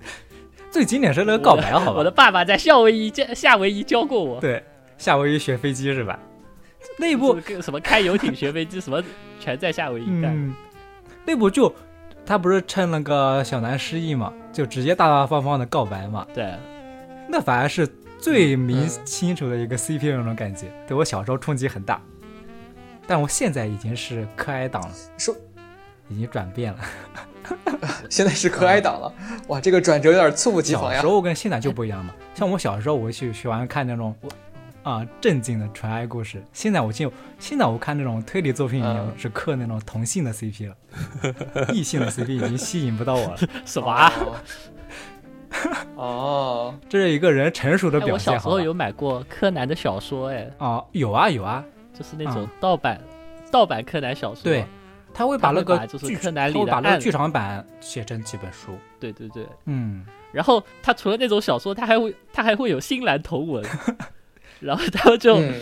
[0.70, 1.92] 最经典是那个告白，好吧？
[1.92, 4.62] 我的爸爸在夏威夷教夏威夷教过我，对，
[4.98, 6.18] 夏威夷学飞机是吧？
[6.98, 9.02] 那一部什么什么开游艇学飞机，什么
[9.38, 10.34] 全在夏威夷干。
[10.36, 10.54] 嗯，
[11.24, 11.74] 那部就
[12.26, 16.54] 他不是趁那个小南失忆嘛，就直接大大方方的告白嘛，对，
[17.28, 22.00] 那反而是最明嗯清楚的一个 CP 那种感觉，对我小时候冲击很大。
[23.06, 25.34] 但我现在已经是可爱党了，说
[26.08, 26.78] 已经转变了。
[28.08, 29.12] 现在是可爱党了，
[29.48, 31.08] 哇，这个转折有点猝不及防呀小时。
[31.08, 34.14] 候跟现在就不一样嘛，像我小时候我去喜欢看那种
[34.82, 40.76] 啊正经的纯爱故事，现在我就现在我看那种推理作品里面嗯我只磕那种同性的 CP 了，
[41.72, 43.36] 异性的 CP 已经吸引不到我了。
[43.66, 44.12] 什么啊？
[44.20, 44.36] 哦？
[45.96, 48.32] 哦，这是一个人成熟的哎，表现。
[48.32, 53.00] 我小时候有买过柯南的小说，哎，啊，有啊有啊，就是那种嗯盗版、
[53.50, 54.44] 盗版柯南小说。
[54.44, 54.64] 对，
[55.12, 58.72] 他会把那个把就是柯南里的他会把那个剧场版写成几本书。
[58.98, 59.46] 对对对。
[59.66, 63.62] 嗯，然后他除了那种小说，他还会他还会有新兰同文，
[64.60, 65.54] 然后他们就、嗯，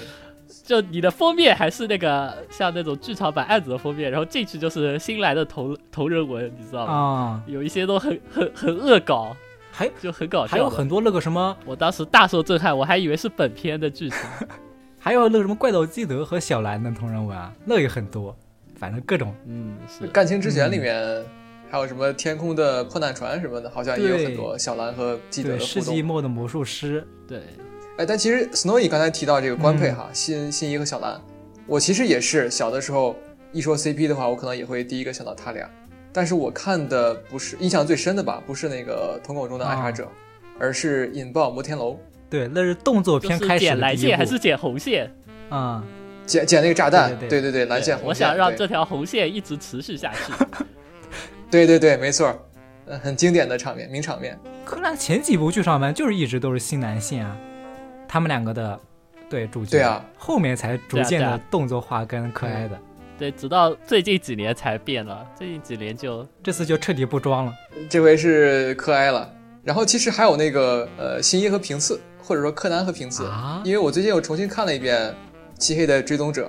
[0.64, 6.92] 就你的封面还是那个像那种剧场版案子的封面，然后进去就是新来的同同人文，你知道吗？
[6.92, 9.34] 啊，有一些都很很很恶搞，
[9.70, 10.50] 还就很搞笑。
[10.50, 14.18] 还有，很多那个什么，我当时大受震撼，我还以为是本片的剧情。
[15.00, 18.36] 还有那个什么怪盗基德和小兰的同人文啊，那也很多，
[18.76, 19.32] 反正各种。
[19.46, 21.24] 嗯，是《干青之前》里面
[21.70, 26.02] 还有什么天空的破难船什么的，好像也有很多小兰和基德对，的世纪。
[26.02, 27.42] 末的魔术师，对，
[27.98, 31.20] 哎，但其实 Snowy 刚才提到这个官配嗯哈，新新一和小兰，
[31.66, 33.16] 我其实也是小的时候
[33.52, 35.68] 一说 CP 的话，我可能也会第一个想到他俩。
[36.12, 40.10] 但是我看的不是印象最深的吧，不是那个瞳孔中的爱杀者，啊
[40.60, 41.98] 而是引爆摩天楼
[42.30, 45.12] 对，那是动作片开始剪蓝线还是剪红线？
[45.48, 45.84] 啊、
[46.24, 50.32] 剪剪那个炸弹，对对对对蓝线红线，我想让这条红线一直持续下去。
[51.50, 52.32] 对对对，没错，
[52.86, 54.38] 嗯，很经典的场面，名场面。
[54.64, 57.36] 柯南前几部剧场版就是一直都是新南线啊，
[58.08, 58.80] 他们两个的
[59.28, 62.78] 对主角，对啊，后面才逐渐的动作化跟可爱的，
[63.18, 67.52] 对，直到最近几年才变了，最近几年就这次就彻底不装了。
[67.90, 69.30] 这回是柯哀了。
[69.64, 73.60] 然后其实还有那个呃新一和平次，或者说柯南和平次，啊？
[73.64, 75.10] 因为我最近又重新看了一遍
[75.58, 76.46] 《漆黑的追踪者》，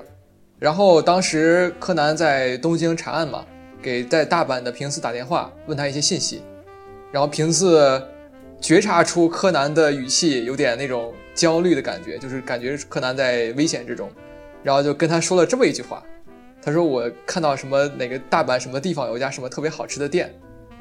[0.58, 3.44] 然后当时柯南在东京查案嘛，
[3.82, 6.42] 给在大阪的平次打电话问他一些信息，
[7.12, 8.02] 然后平次
[8.62, 14.10] 觉察出柯南的语气有点那种焦虑的感觉，就是感觉柯南在危险之中，
[14.64, 16.04] 然后就跟他说了这么一句话，
[16.62, 20.34] 他说我看到什么哪个大阪什么地方有一家什么特别好吃的店，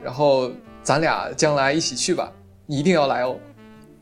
[0.03, 0.51] 然后
[0.83, 2.33] 咱俩将来一起去吧，
[2.67, 3.37] 你一定要来哦。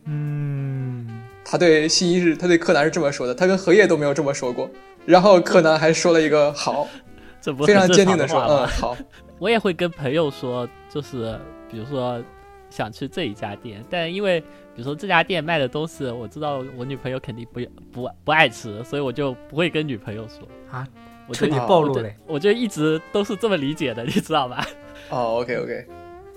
[0.04, 4.70] 嗯，他对新一是，他对柯南是这么说的，他跟荷叶都没有这么说过。
[5.04, 6.88] 然后柯南还说了一个好，
[7.40, 8.96] 这不非常坚定的说，嗯，好，
[9.38, 11.38] 我也会跟朋友说，就是
[11.70, 12.22] 比如说
[12.70, 14.42] 想去这一家店，但因为
[14.77, 17.61] 比如说这家店卖的东西，我知道我女朋友肯定不
[17.91, 20.87] 不不爱吃，所以我就不会跟女朋友说啊，
[21.33, 22.11] 彻底暴露了。
[22.27, 24.67] 我就一直都是这么理解的，你知道吧？
[25.09, 25.87] 哦，OK OK，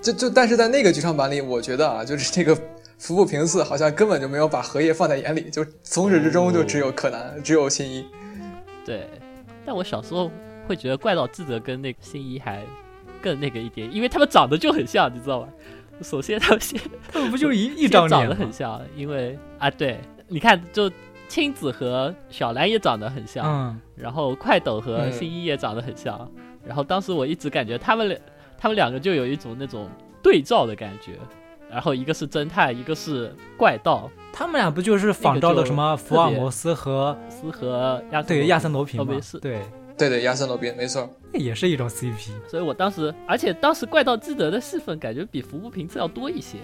[0.02, 2.58] 就就但是在那个剧场版里，我觉得啊，就是这个
[2.98, 8.06] 服部平次好像根本就没有把荷叶放在眼里，就从始至终就只有柯南，只有新一。
[8.86, 9.06] 对，
[9.66, 10.32] 但我小时候
[10.66, 12.64] 会觉得怪盗基德跟那个新一还
[13.22, 15.50] 更那个一点，因为他们长得就很像，你知道吧？
[16.02, 16.80] 首先他们先
[17.12, 20.92] 他们不就一一张脸长得很像，因为啊，对，你看，就
[21.28, 25.12] 青子和小兰也长得很像，嗯，然后快斗和嗯。
[25.12, 26.30] 新一也长得很像，
[26.66, 28.20] 然后当时我一直感觉他们两
[28.58, 29.90] 他们两个就有一种那种
[30.24, 31.14] 对照的感觉，
[31.70, 39.40] 然后一个是侦探，一个是怪盗，他们俩不就是仿照了什么福尔摩斯和斯和亚对亚森罗平吗哦没事？
[39.40, 39.62] 对，
[40.00, 41.08] 对对，亚森罗宾，没错。
[41.34, 42.32] 那也是一种 CP。
[42.48, 46.58] 所以我当时，而且当时怪盗基德的戏份感觉比服部平次要多一些，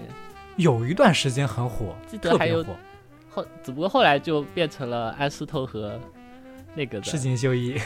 [0.56, 2.80] 有一段时间很火，基德还有特别火。
[3.28, 6.00] 后只不过后来就变成了安室透和
[6.74, 7.78] 那个赤，井秀一，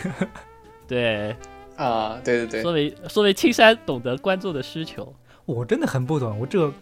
[0.86, 1.34] 对，
[1.74, 5.12] 啊，对对对，说明说明青山懂得观众的需求。
[5.46, 6.72] 我真的很不懂，我这个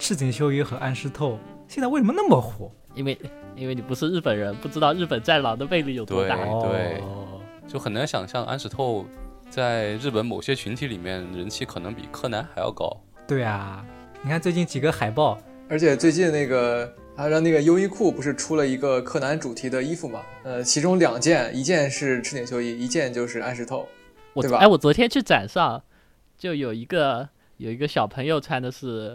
[0.00, 2.68] 赤井秀一和安室透现在为什么那么火？
[2.94, 3.16] 因为
[3.54, 6.34] 因为你不是日本人，不知道日本战狼的魅力有多大。
[6.36, 7.37] 对哦，
[7.68, 9.04] 就很难想象安室透
[9.50, 12.90] 在日本某些群体里面人气可能比柯南还要高。
[13.26, 13.84] 对啊，
[14.22, 20.22] 你看最近几个海报，而且最近那个啊，让那个优衣库不是出了一个柯南主题的衣服嘛？
[20.44, 23.86] 呃，其中两件，一件是赤井秀一，一件就是安室透。
[24.34, 25.82] 对吧我哎，我昨天去展上，
[26.38, 27.28] 就有一个
[27.58, 29.14] 有一个小朋友穿的是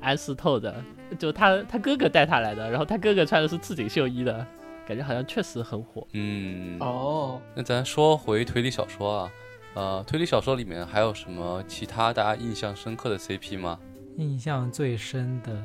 [0.00, 0.84] 安室透的，
[1.18, 4.46] 就他他哥哥带他来的，然后他哥哥穿的是赤井秀一的，
[4.88, 6.06] 感觉好像确实很火。
[6.12, 9.32] 嗯，哦，那咱说回推理小说啊，
[9.74, 13.78] 呃，推理小说里面还有什么其他大家印象深刻的 CP 吗？
[14.16, 15.62] 印象最深的，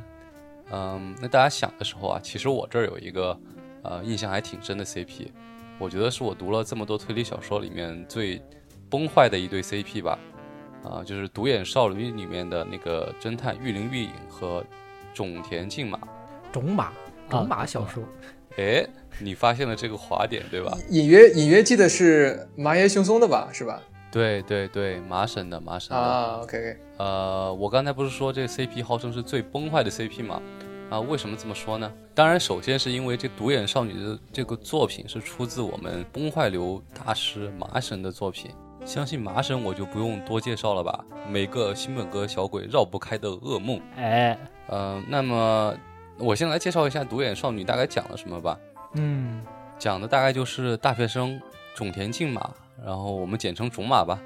[0.72, 3.40] 嗯，那大家想的时候啊，其实我这儿有一个
[3.84, 5.30] 呃印象还挺深的 CP，
[5.80, 8.42] 我觉得是我读了这么多推理小说里面最
[8.90, 10.20] 崩坏的一对 CP 吧。
[10.84, 14.62] 啊、就是《独眼少女》里面的那个侦探玉林玉影和
[15.14, 15.98] 种田静马。
[16.52, 16.92] 种马，
[17.30, 18.04] 种马小说，
[18.58, 18.86] 哎，
[19.20, 20.78] 你发现了这个滑点对吧？
[20.90, 23.82] 隐约隐约记得是麻耶雄松的吧，是吧？
[24.12, 25.96] 对对对，麻省的麻省的。
[25.98, 30.40] 啊，OK OK，呃，我刚才不是说这个 CP 号称是最崩坏的 CP 吗？
[30.92, 31.92] 啊，为什么这么说呢？
[32.14, 38.52] 当然，首先是因为这独眼少女的这个作品是出自我们崩坏流大师麻神的作品，
[38.86, 43.82] 相信麻神我就不用多介绍了吧，每个新本格小鬼绕不开的噩梦。
[43.96, 44.38] 哎，
[44.68, 45.74] 呃，那么
[46.18, 48.60] 我先来介绍一下独眼少女大概讲了什么吧。
[48.96, 49.44] 嗯，
[49.80, 51.42] 讲的大概就是大学生
[51.74, 52.52] 种田静马，
[52.86, 54.22] 然后我们简称种马吧，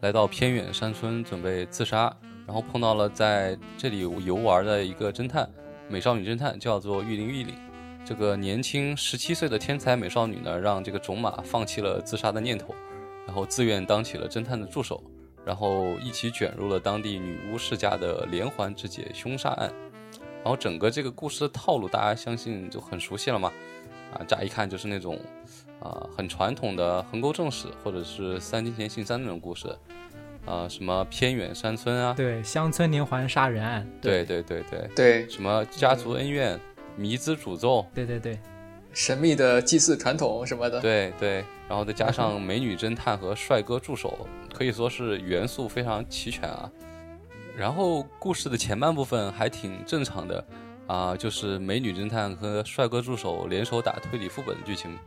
[0.00, 2.14] 来到偏远山村准备自杀，
[2.46, 5.48] 然后碰到了在这里游玩的一个侦探，
[5.88, 7.54] 美少女侦探叫做玉林玉里。
[8.04, 12.74] 这个年轻十七岁的天才美少女呢，让这个种马放弃了自杀的念头，
[13.26, 15.02] 然后自愿当起了侦探的助手，
[15.46, 19.72] 然后一起卷入了当地女巫世家的连环肢解凶杀案。
[20.42, 23.52] 然后整个这个故事的套路，大家相信就很熟悉了嘛？
[24.12, 25.18] 啊，乍一看就是那种
[25.80, 29.68] 啊很传统的横沟正史或者是三金田信三那种故事，
[30.44, 36.60] 啊什么偏远山村啊，对，乡村连环杀人案，对对对对，对，什么家族恩怨、
[36.96, 38.38] 迷之诅咒，对对对，
[38.92, 46.70] 神秘的祭祀传统什么的，对对，然后再加上美女侦探和帅哥助手，可以说是元素非常齐全啊。
[47.56, 50.44] 然后故事的前半部分还挺正常的
[50.86, 54.98] 啊，就是美女侦探和帅哥助手联手打推理副本的剧情。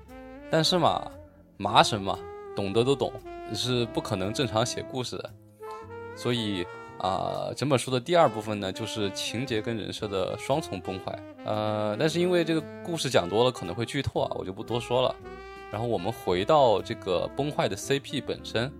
[0.49, 1.11] 但是嘛，
[1.57, 2.17] 麻神嘛，
[2.55, 3.11] 懂得都懂，
[3.53, 5.29] 是不可能正常写故事的。
[6.15, 6.65] 所以
[6.99, 11.19] 啊，整本书的第二部分呢，就是情节跟人设的双重崩坏。
[11.43, 15.13] 呃，但是因为这个故事讲多了可能会剧透啊，我就不多说了。
[15.71, 18.71] 然后我们回到这个崩坏的 CP 本身，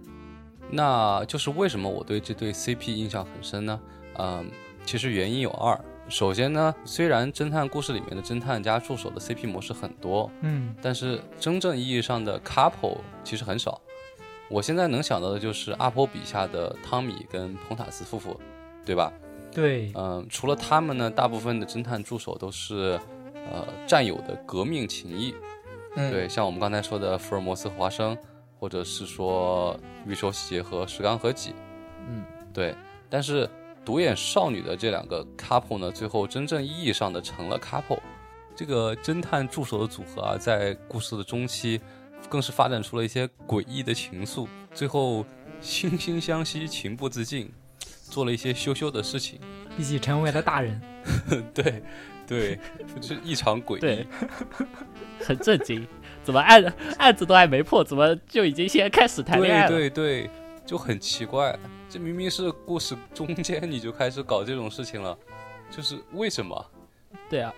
[0.72, 3.80] 那就是为什么我对这对 CP 印象很深呢？
[4.18, 4.50] 嗯，
[4.86, 5.80] 其实原因有二。
[6.08, 13.82] 首先呢，虽然侦探故事里面的侦探加助手的 CP 模式很多，嗯，但是真正意义上的 couple 其实很少。
[14.48, 18.40] 我现在能想到的就是阿婆笔下的汤米跟彭塔斯夫妇，
[18.86, 19.12] 对吧？
[19.52, 23.00] 对，嗯、除了他们呢，大部分的侦探助手都是
[23.52, 25.34] 呃战友的革命情谊。
[25.96, 28.16] 嗯，对，像我们刚才说的福尔摩斯和华生，
[28.66, 31.54] 或者是说玉手洗和石冈和己，
[32.10, 32.74] 嗯，对。
[33.12, 33.48] 但是
[33.86, 38.00] 独眼少女的这两个 couple 呢，最后真正意义上的成了 couple。
[38.56, 41.80] 这个侦探助手的组合啊，在故事的中期，
[42.28, 45.24] 更是发展出了一些诡异的情愫，最后
[45.62, 47.54] 惺惺相惜，情不自禁，
[48.10, 49.40] 做了一些羞羞的事情。
[49.78, 50.82] 一起成为了大人，
[51.54, 51.84] 对，
[52.26, 52.60] 对，
[53.00, 54.08] 就是异常诡异对。
[55.24, 55.88] 很震惊，
[56.26, 59.70] 怎么案案子都还没破，怎么就已经先开始谈恋爱了？
[59.70, 60.30] 对对对，
[60.66, 61.58] 就很奇怪，
[61.88, 65.16] 这明明是故事中间你就开始搞这种事情了，
[65.70, 66.66] 就是为什么？
[67.30, 67.54] 对啊，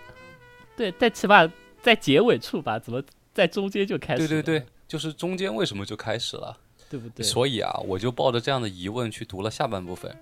[0.76, 1.50] 对，但起码
[1.80, 3.02] 在结尾处吧，怎么
[3.32, 4.28] 在中间就开始？
[4.28, 6.56] 对对，对，就是中间为什么就开始了？
[6.90, 7.24] 对不对？
[7.24, 10.14] 所以啊，我就抱着这样的疑问去读了下半部分，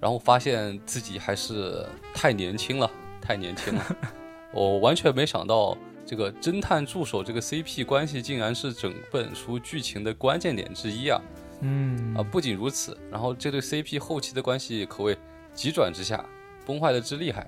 [0.00, 3.96] 然后发现自己还是太年轻了，太年轻了。
[4.52, 5.76] 我完全没想到，
[6.08, 11.20] 这个侦探助手这个 CP 关系竟然是整本书剧情的关键点之一啊！
[11.60, 15.14] 嗯啊，不仅如此，然后这对 CP 后期的关系可谓
[15.52, 16.24] 急转直下，
[16.64, 17.46] 崩坏的之厉害。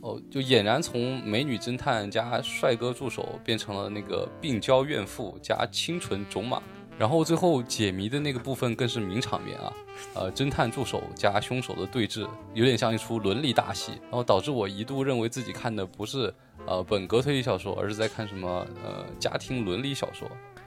[0.00, 6.62] 哦，就俨然从美女侦探加帅哥助手变成了那个病娇怨妇加清纯种马，
[6.98, 9.72] 然后最后解谜的那个部分更是名场面啊！
[10.14, 16.32] 呃，侦探助手加凶手的对峙，有点像一出伦理大戏，然后导致我一度认为自己看的不是
[16.66, 20.26] 呃本格推理小说，而是在看什么呃家庭伦理小说。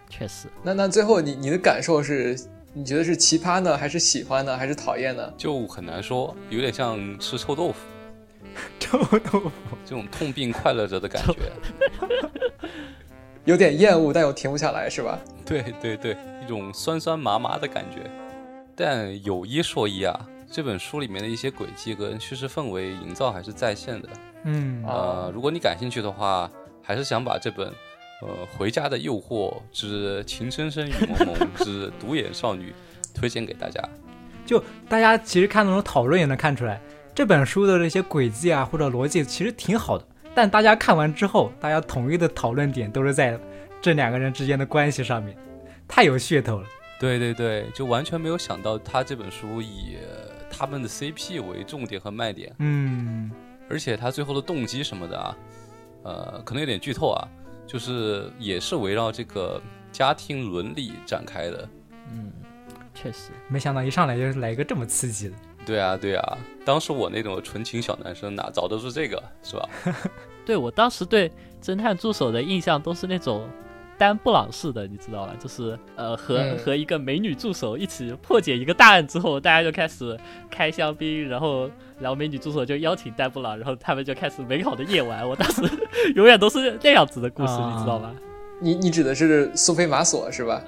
[0.09, 2.39] 确实，那那最后你你的感受是，
[2.73, 5.33] 你觉得是奇葩呢，还是喜欢呢，还是讨厌呢？
[5.37, 7.79] 就很难说，有点像吃臭豆腐。
[8.79, 9.51] 臭豆腐，
[9.85, 11.51] 这种痛并快乐着的感觉。
[13.45, 15.17] 有点厌恶，但又停不下来，是吧？
[15.45, 18.09] 对对对，一种酸酸麻麻的感觉。
[18.75, 20.13] 但有一说一啊，
[20.51, 24.09] 这本书里面的一些轨迹跟叙事氛围营造还是在线的。
[24.43, 26.49] 嗯啊呃，如果你感兴趣的话，
[26.81, 27.67] 还是想把这本
[28.21, 28.27] 呃
[28.57, 32.73] 《回家的诱惑之情深深雨蒙蒙之独眼少女》
[33.19, 33.81] 推荐给大家。
[34.45, 36.79] 就大家其实看那种讨论也能看出来，
[37.13, 40.05] 这本书的这些轨迹啊或者逻辑其实挺好的，
[40.39, 43.37] 但大家看完之后，大家统一的讨论点都是在
[43.81, 45.35] 这两个人之间的关系上面，
[45.85, 46.67] 太有噱头了。
[46.97, 49.97] 对对对，就完全没有想到他这本书以
[50.49, 53.29] 他们的 CP 为重点和卖点，嗯，
[53.69, 55.37] 而且他最后的动机什么的啊，
[56.03, 57.27] 呃，可能有点剧透啊，
[57.67, 59.61] 就是也是围绕这个
[59.91, 61.67] 家庭伦理展开的。
[62.13, 62.31] 嗯，
[62.95, 65.35] 确实，没想到一上来就是来一个这么刺激的。
[65.65, 69.69] 对啊，对啊，当时我那种纯情小男生哪找得出这个，是吧？
[70.49, 71.31] 对我当时对
[71.61, 73.47] 侦探助手的印象都是那种
[73.99, 75.35] 丹布朗式的，你知道吧？
[75.39, 80.17] 就是呃和、嗯和一个美女助手一起破解一个大案之后，大家就开始
[80.49, 81.69] 开香槟，然后
[81.99, 85.29] 然后美女助手就邀请丹布朗，然后他们就开始美好的夜晚。
[85.29, 85.61] 我当时
[86.17, 88.11] 永远都是那样子的故事，啊你知道吧？
[88.59, 90.63] 你你指的是苏菲玛索是吧？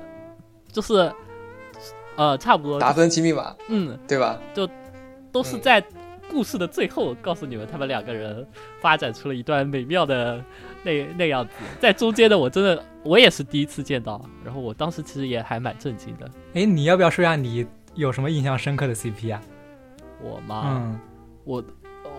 [0.72, 1.12] 就是
[2.18, 4.40] 呃差不多，达芬奇密码嗯，对吧？
[4.54, 4.70] 就
[5.32, 5.84] 都是在
[6.32, 8.48] 故事的最后告诉你们，他们两个人
[8.80, 10.42] 发展出了一段美妙的
[10.82, 11.52] 那那样子。
[11.78, 16.26] 在中间的我真的我也是第一次见到，然后我当时其实也还蛮震惊的。
[16.54, 19.42] 哎，你要不要说一下你有什么印象深刻的 CP 啊？
[20.22, 21.00] 我吗，嗯，
[21.44, 21.64] 我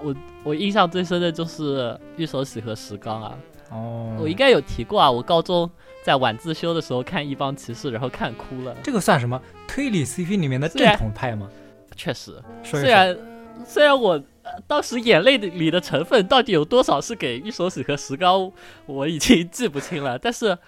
[0.03, 3.39] 我我印象最深的就是玉手洗和石刚啊，
[3.71, 5.11] 哦，我应该有提过啊。
[5.11, 5.71] 我高中
[6.03, 8.77] 在晚自修的时候看《一帮骑士》，然后看哭了。
[8.83, 11.49] 这个算什么推理 CP 里面的正统派吗？
[11.97, 12.43] 确实。
[12.63, 13.17] 虽然
[13.67, 18.53] 虽然我、呃当时眼泪里的成分到底有多少是给玉手洗和石膏，
[18.87, 20.59] 我已经记不清了，但是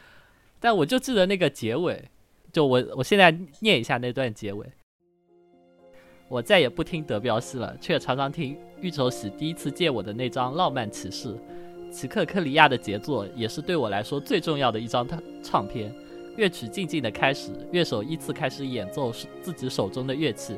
[0.59, 2.03] 但我就记得那个结尾，
[2.53, 4.67] 就我我现在念一下那段结尾。
[6.29, 11.29] 我再也不听德彪西了，却常常听玉手洗第一次借我的那张《浪漫骑士》，
[11.91, 15.95] 齐克克里亚的杰作，也是对我来说最重要的一张唱唱片。
[16.37, 19.13] 乐曲静静的开始，乐手依次开始演奏
[19.43, 20.57] 自己手中的乐器，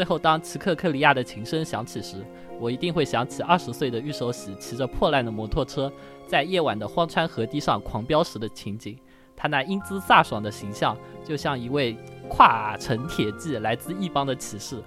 [0.00, 2.24] 最后，当齐克克里亚的琴声响起时，
[2.58, 5.92] 我一定会想起二十岁的玉手洗骑着破烂的摩托车，
[6.26, 8.96] 在夜晚的荒川河堤上狂飙时的情景。
[9.36, 11.94] 他那英姿飒爽的形象，就像一位
[12.30, 14.82] 跨城铁骑来自异邦的骑士。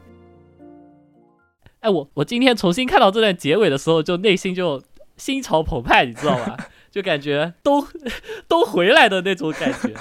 [1.82, 4.82] 哎，我我今天重新看到这段结尾的时候，就内心就
[5.18, 6.58] 心潮澎湃，你知道吧？
[6.90, 7.86] 就感觉都
[8.50, 9.94] 都回来的那种感觉。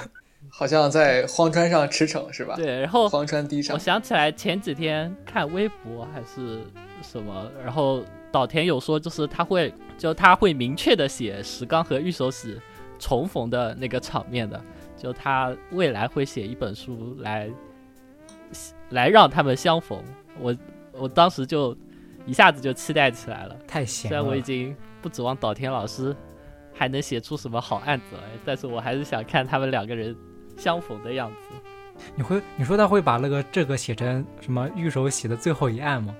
[0.55, 2.53] 好像在荒川上驰骋是吧？
[2.55, 6.61] 对，然后荒川堤上我，想起来前几天看微博还是
[7.01, 12.61] 什么，然后岛田有说，就是他会，就他会明确的写石刚和玉手洗
[12.99, 14.63] 重逢的那个场面的，
[14.95, 17.49] 就他未来会写一本书来，
[18.91, 19.99] 来让他们相逢。
[20.39, 20.55] 我
[20.93, 21.75] 我当时就
[22.27, 24.41] 一下子就期待起来了，太闲虽然我已。
[24.41, 26.15] 经不指望岛田老师
[26.71, 30.15] 还能写出什么好案子来，但是我还是想看他们两个人
[30.57, 31.55] 相逢的样子。
[32.15, 36.13] 你会你说他会把那个这个写成什么玉手写的最后一案吗？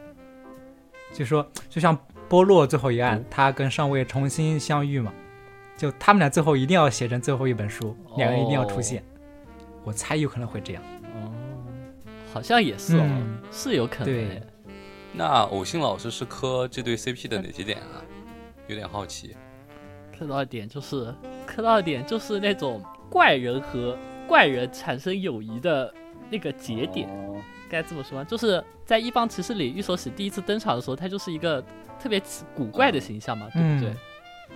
[1.13, 1.97] 就说就像
[2.29, 5.13] 波洛最后一案，他跟上尉重新相遇嘛，
[5.77, 9.03] 就他们俩最后一定要写成最后一本书，两个人一定要出现。
[9.83, 10.83] 我猜有可能会这样。
[11.15, 11.31] 哦，
[12.33, 14.41] 好像也是哦，嗯是有可能对。
[15.11, 18.01] 那偶星老师是磕这对 CP 的哪几点啊？
[18.67, 19.35] 有点好奇。
[20.17, 21.13] 磕到点就是
[21.45, 23.97] 磕到点就是那种怪人和
[24.27, 25.93] 怪人产生友谊的
[26.29, 27.35] 那个节点，哦
[27.69, 28.23] 该这么说吗？
[28.23, 31.61] 就是在一帮骑士里，玉手洗第一次登场的时候，他就是一个
[31.99, 33.89] 特别奇古怪的形象嘛，对不对？
[33.89, 33.97] 嗯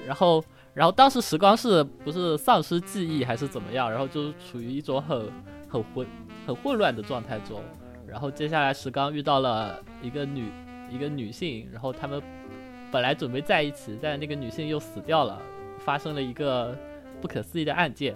[0.05, 0.43] 然后，
[0.75, 3.89] 然后当时时光是不是丧失记忆还是怎么样？
[3.89, 5.19] 然后就是处于一种很
[5.67, 6.05] 很混
[6.45, 7.63] 很混乱的状态中。
[8.07, 10.51] 然后接下来石刚遇到了一个女
[10.87, 12.21] 一个女性，然后他们
[12.91, 15.41] 本来准备在一起，但那个女性又死掉了，
[15.79, 16.77] 发生了一个
[17.19, 18.15] 不可思议的案件。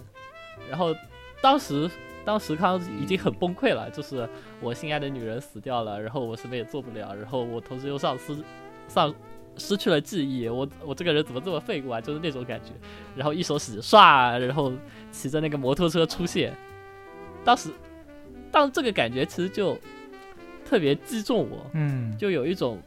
[0.70, 0.94] 然后
[1.42, 1.90] 当时
[2.24, 4.28] 当时康已经很崩溃了，就是
[4.60, 8.38] 我心爱的女人死掉了，然后我什么也做不了，然后我同时又丧失
[8.88, 9.14] 丧
[9.58, 12.00] 失去了记忆，我我这个人怎么这么废物啊？
[12.00, 12.72] 就是那种感觉。
[13.16, 14.72] 然后一手洗唰，然后
[15.12, 16.56] 骑着那个摩托车出现，
[17.44, 17.70] 当时
[18.52, 19.78] 当这个感觉其实就
[20.64, 22.80] 特别击中我，嗯，就有一种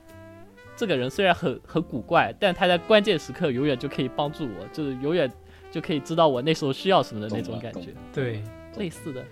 [0.76, 5.30] 这个人虽然很很古怪，但他在关键时刻永远就可以帮助我，就是永远
[5.75, 7.89] 就可以知道我那时候需要什么的那种感觉。
[8.12, 8.41] 对，
[8.77, 9.25] 类似的，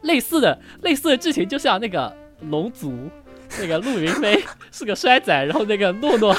[0.00, 2.10] 类似的，类似的剧情，就像那个
[2.48, 3.10] 龙族，
[3.60, 4.42] 那个陆云飞
[4.72, 6.34] 是个衰仔，然后那个诺诺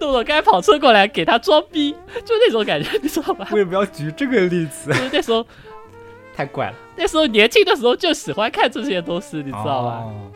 [0.00, 1.92] 诺诺该跑车过来给他装逼，
[2.24, 3.46] 就那种感觉，你知道吧？
[3.52, 4.90] 为什么要举这个例子？
[4.90, 5.46] 就是那时候
[6.34, 10.02] 太怪了，那时候年轻的时候就喜欢看这些东西，你知道吧？
[10.02, 10.32] 哦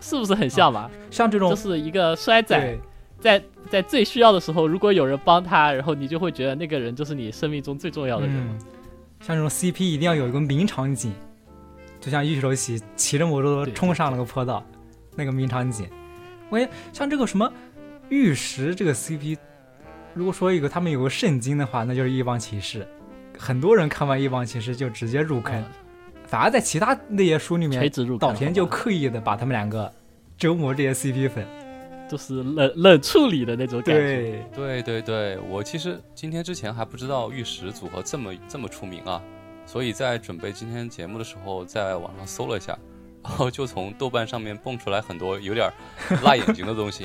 [0.00, 0.88] 是不是很像嘛？
[1.10, 2.78] 像这种就是一个衰仔对，
[3.20, 8.36] 在在最需要的时候，如果有人帮他，然后你就会觉得那个人就是你生命中最重要的人。
[8.36, 8.58] 嗯，
[9.20, 11.12] 像这种 CP 一定要有一个名场景，
[12.00, 14.64] 就像玉手洗骑着摩托车冲上了个坡道，
[15.16, 15.88] 那个名场景。
[16.48, 17.52] 我也像这个什么
[18.08, 19.36] 玉石这个 CP，
[20.14, 22.86] 如果说一个他们有个圣经的话，那就是一帮骑士。
[23.36, 25.64] 很多人看完一帮骑士就直接入坑，嗯
[26.26, 29.90] 反而在其他那些书里面，岛田就刻意的把他们两个
[30.36, 31.46] 折磨这些 CP 粉。
[32.08, 34.44] 就是冷冷处理的那种感觉。
[34.54, 39.22] 对，对对对，我其实今天之前还不知道玉石组合这么这么出名啊，
[39.66, 42.78] 所以在准备今天节目的时候，在网上搜了一下，
[43.22, 45.72] 然后就从豆瓣上面蹦出来很多有点儿
[46.24, 47.04] 辣眼睛的东西，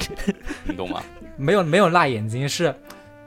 [0.64, 1.04] 你懂吗？
[1.38, 2.74] 没有没有辣眼睛，是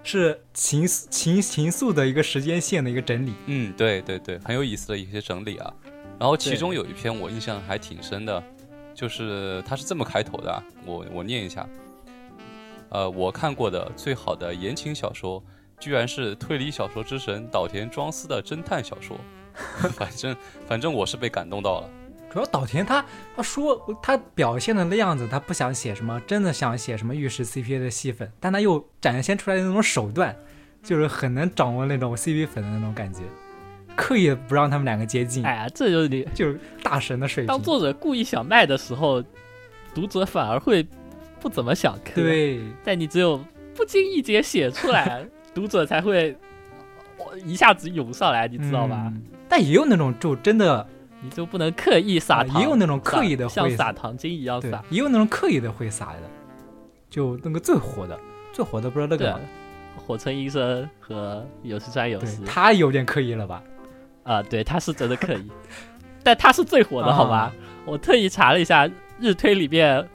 [0.02, 3.34] 是情情情愫的一个时间线的一个整理。
[3.46, 5.72] 嗯，对对对，很有意思的一些整理啊。
[6.18, 8.42] 然后其中有一篇我印象还挺深的，
[8.96, 11.68] 就是它是这么开头的，我我念一下。
[12.88, 15.42] 呃，我看过的最好的言情小说，
[15.78, 19.16] 居然是推理小说之神岛田庄司的侦探小说。
[19.96, 20.36] 反正
[20.66, 21.90] 反正我是被感动到了。
[22.30, 30.36] 主要岛田他他说他表现的那样子，他不想写什么，真的想写什么玉石 CP 的戏份，但他又展现出来的那种手段，
[30.82, 33.20] 就是很能掌握那种 CP 粉的那种感觉，
[33.96, 37.60] 刻意不让他们两个接近，哎呀，这就是你就是大神的水平当。
[37.60, 39.22] 作者故意想卖的时候，
[39.94, 40.86] 读者反而会
[41.40, 43.42] 不怎么想看。，对，但你只有
[43.74, 46.36] 不经意间写出来， 读者才会
[47.18, 49.04] 哦一下子涌上来，你知道吧？
[49.06, 50.84] 嗯但也有那种就真的，
[51.22, 56.22] 你就不能刻意撒糖，啊也有那种刻意的撒像会撒糖精一样撒。，也有那种刻意的会撒的，
[57.08, 58.18] 就那个最火的，
[58.52, 59.40] 最火的不知道那个吗？，
[60.04, 63.62] 火村医生和有时川有对司他有点刻意了吧？
[64.26, 65.42] 啊，对，他是真的可以，
[66.22, 67.36] 但他是最火的，好吧？
[67.36, 67.52] 啊
[67.86, 70.06] 我特意查了一下日推里面，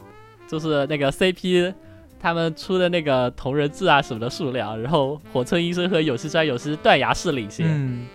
[0.48, 1.74] 就是那个 CP
[2.20, 8.06] 他们出的那个同人志啊什么的数量，然后火村医生和有石川有司断崖式领先，嗯，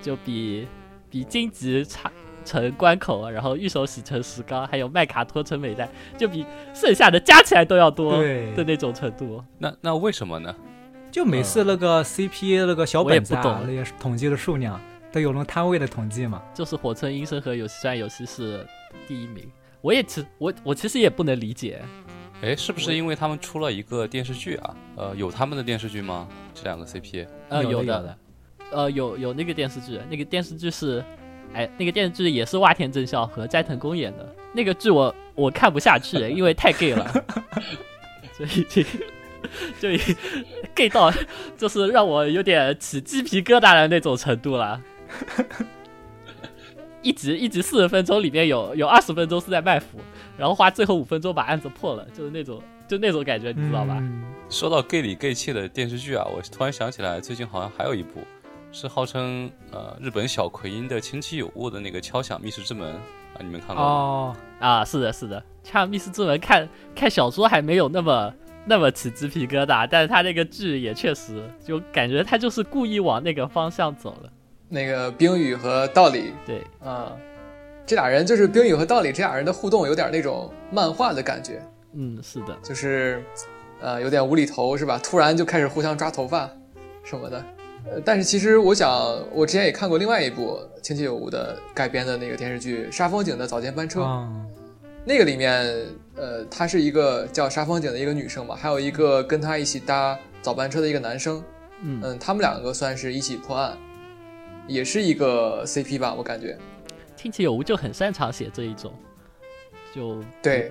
[0.00, 0.66] 就比
[1.10, 2.10] 比荆棘差。
[2.44, 9.42] 城关口，然后御手洗成石膏，还有麦卡托成美代，就比剩下的加起来都要多的那种程度。
[9.58, 10.54] 那那为什么呢？
[11.10, 14.80] 就每次那个 CP 那个小本子懂，那些统计的数量
[15.16, 16.42] 都有那种摊位的统计嘛。
[16.52, 18.66] 就是火村医生和有石川有司是
[19.08, 19.50] 第一名。
[19.80, 21.80] 我也其我我其实也不能理解，
[22.42, 24.76] 哎，是不是因为他们出了一个电视剧啊？
[24.96, 26.28] 呃，有他们的电视剧吗？
[26.54, 27.26] 这两个 CP？
[27.48, 28.18] 呃，有的，的，
[28.72, 31.02] 呃，有有那个电视剧，那个电视剧是，
[31.54, 34.36] 哎，那个电视剧也是洼田正孝和斋藤工演的。
[34.52, 37.24] 那个剧我我看不下去， 因为太 gay 了，
[38.38, 38.84] 就已经
[39.78, 39.98] 就已
[40.74, 41.12] gay 到
[41.56, 44.82] 就是让我有点起鸡皮疙瘩的那种程度了。
[47.02, 49.98] 一集一集四十分钟，里面有有二十分钟是在卖腐，
[50.36, 53.96] 然后花最后五分钟把案子破了，就是那种就那种感觉，你知道吧？
[54.00, 58.20] 嗯说到 gay 里 gay 气的电视剧啊，我突然想起来，最近好像还有一部，
[58.70, 63.82] 是号称呃日本小奎因的亲戚有误的那个《敲响密室之门》啊，你们看过吗？
[63.82, 68.32] 哦，啊，是的，是的，敲响《密室之门》看看小说还没有那么
[68.66, 74.30] 那么起鸡皮疙瘩，但是他那个剧也确实就感觉他就是故意往那个方向走了。
[74.68, 76.32] 那个冰雨和道理。
[76.46, 77.12] 对，啊，
[77.86, 81.62] 这俩人就是冰雨和道理这俩人的互动有点那种漫画的感觉，
[81.94, 83.22] 嗯，是的，就是
[83.80, 84.98] 呃有点无厘头是吧？
[85.02, 86.50] 突然就开始互相抓头发
[87.04, 87.42] 什么的。
[87.88, 88.90] 呃，但是其实我想，
[89.32, 94.28] 我之前也看过另外一部《亲戚有误》的改编的那个电视剧《杀风景的早间班车》，啊，
[95.04, 95.64] 那个里面，
[96.16, 101.40] 呃，她是一个叫沙风景的一个女生嘛，还有一个跟她一起搭早班车的一个男生，
[101.80, 103.78] 嗯，嗯，他们两个算是一起破案，
[104.66, 106.56] 也是一个 CP 吧，我感觉。
[107.16, 108.92] 听起有无就很擅长写这一种，
[109.94, 110.70] 就对，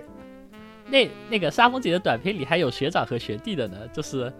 [0.87, 4.31] 那那个沙风姐的短片里还有学长和学弟的呢，就是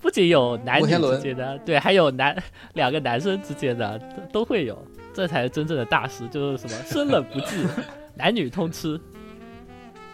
[0.00, 2.36] 不仅有男女之间的，对，还有男
[2.74, 4.78] 两个男生之间的都都会有，
[5.14, 7.66] 这才是真正的大师，就是什么生冷不忌，
[8.14, 9.00] 男女通吃。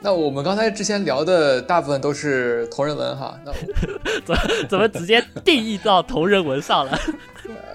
[0.01, 3.53] 那我们刚才之前聊的大部分都是同人文哈，那
[4.25, 6.99] 怎怎么直接定义到同人文上了？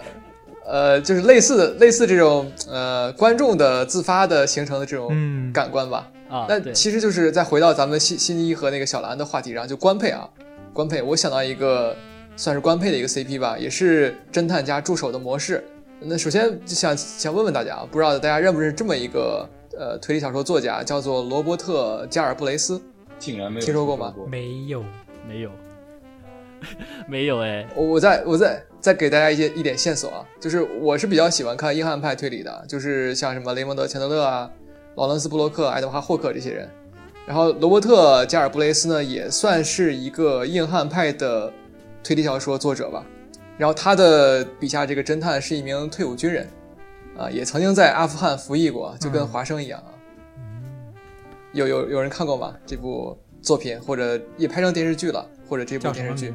[0.69, 6.07] 呃，就是类似的类似这种呃观众的自发的形成的这种嗯，感官吧。
[6.29, 10.29] 啊，那，其实就是再回到咱们新新一和那个小兰的话题上，就官配啊，
[10.71, 11.95] 官配，我想到一个
[12.35, 15.63] 算是官配的一个 CP 吧，也是侦探加助手的模式。
[15.99, 22.79] 那首先就想想问问大家啊，不知道大家认不认识这么一个呃推理小说作家，叫做罗伯特加尔布雷斯。
[23.17, 24.13] 竟然没有听说过吗？
[24.29, 24.83] 没有，
[25.27, 25.49] 没有，
[27.07, 34.49] 没有哎，我我再我再再给大家一些一点线索啊，就是我是比较喜欢看硬汉派推理的，就是像什么雷蒙德·钱德勒啊、
[34.95, 36.69] 劳伦斯·布洛克、爱德华·霍克这些人。
[37.25, 41.51] 然后罗伯特·加尔布雷斯呢，也算是一个硬汉派的
[42.03, 43.05] 推理小说作者吧。
[43.57, 46.47] 然后他的笔下这个侦探是一名退伍军人，
[47.17, 49.91] 啊，也曾经在阿富汗服役过，就跟嗯华生一样啊。
[51.51, 52.55] 有有有人看过吗？
[52.65, 56.33] 这部作品或者也拍成电视剧了，或者这部电视剧？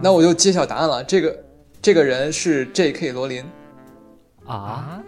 [0.00, 1.44] 那我就揭晓答案了，这个
[1.80, 3.12] 这个人是 J.K.
[3.12, 3.44] 罗琳。
[4.44, 5.02] 啊，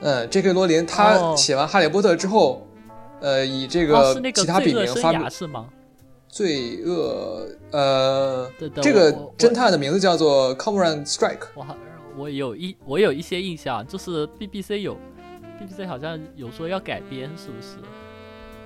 [0.00, 0.52] 嗯，J.K.
[0.52, 2.66] 罗琳他哦写完《哈利波特》之后，
[3.20, 5.68] 呃，以这个其他笔名发表涯是吗？
[6.28, 11.46] 罪恶，呃，这个侦探的名字叫做 Cormoran Strike。
[11.54, 11.76] 我好，
[12.16, 14.96] 我有一我有一些印象，就是 BBC 有
[15.60, 17.76] BBC 好像有说要改编，是不是？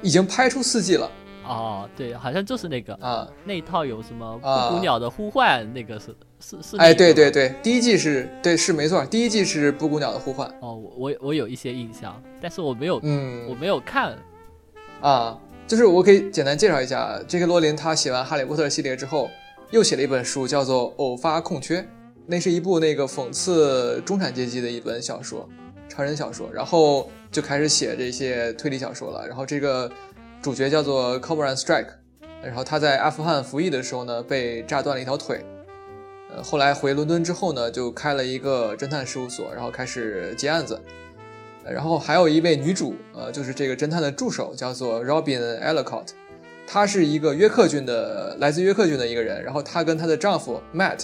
[0.03, 1.11] 已经拍出四季了
[1.45, 3.29] 哦，对，好像就是那个啊！
[3.45, 6.77] 那一套有什么啊布谷鸟的呼唤，那个是是是。
[6.77, 7.31] 哎，对对。
[7.31, 10.49] 对，第一季是对是没错，第一季是布谷鸟的呼唤。
[10.61, 14.19] 哦，我我我有一些印象，但是我没有嗯我嗯没有看。
[15.01, 15.39] 啊，
[15.69, 17.47] 就是我可以简单介绍一下，J.K.
[17.47, 19.31] 罗琳他写完《哈利波特》系列之后，
[19.71, 21.81] 又写了一本书，叫做《偶发空缺》，
[22.27, 25.49] 那是一部那个讽刺中产阶级的一本小说，
[25.89, 29.29] 成人小说，然后就开始写这些推理小说了。
[29.29, 29.93] 然后这个
[30.41, 31.89] 主角叫做 c o b r a n Strike，
[32.43, 35.45] 然后他在阿富汗服役的时候呢，被炸断了一条腿。
[36.35, 40.81] 呃，后来回伦敦之后呢，就开了一个侦探事务所，然后开始接案子。
[41.63, 46.07] 然后还有一位女主，呃，就是这个侦探的助手，叫做 Robin Ellicott，
[46.67, 49.45] 她是一个约克郡的，来自约克郡的一个人。
[49.45, 51.01] 然后她跟她的丈夫 Matt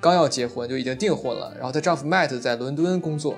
[0.00, 1.52] 刚要结婚，就已经订婚了。
[1.56, 3.34] 然后她丈夫 Matt 在伦敦工作，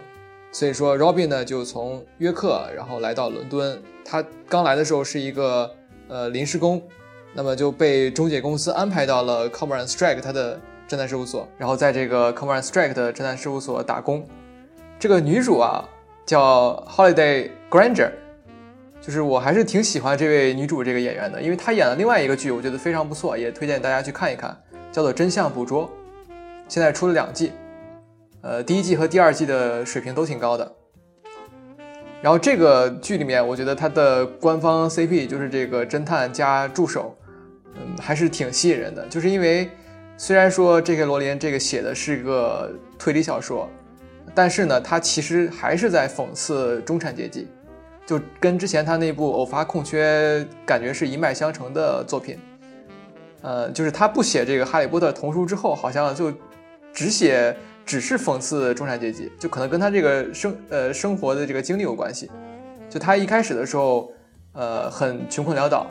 [0.53, 3.81] 所以说 Robin 呢就从约克然后来到伦敦。
[4.05, 5.71] 他刚来的时候是一个
[6.09, 6.81] 呃临时工，
[7.35, 14.25] 那么就被中介公司安排到了 Cormoran Strike 他的侦探事务所，然后在这个 Cormoran Strike 的侦探事务所打工。
[14.99, 15.87] 这个女主啊
[16.25, 18.11] 叫 Holiday Granger，
[19.01, 24.57] 就是我还是挺喜欢这位女主这个演员的，因为她演了另外一个剧，我觉得非常不错，也推荐大家去看一看，
[24.91, 25.85] 叫做《真相捕捉》，
[26.69, 27.53] 现在出了两季，
[28.47, 30.73] 呃，第一季和第二季的水平都挺高的。
[32.23, 37.17] 然后这个剧里面，我觉得它的官方 CP 就是这个侦探加助手，
[37.75, 39.05] 嗯，还是挺吸引人的。
[39.09, 39.69] 就是因为
[40.17, 41.05] 虽然说 J.K.
[41.05, 43.69] 罗琳这个写的是一个推理小说，
[44.33, 47.49] 但是呢，他其实还是在讽刺中产阶级，
[48.07, 52.39] 就跟之前他那部《偶发空缺》感觉是一脉相承的作品。
[53.43, 56.33] 呃，就是他不写这个《哈利波特》童书之后，好像就
[56.93, 57.55] 只写
[57.87, 62.28] 只是讽刺中产阶级，就可能跟他这个生呃生活的这个经历有关系。
[62.91, 64.12] 就他一开始的时候，
[64.53, 65.87] 呃，很穷困潦倒，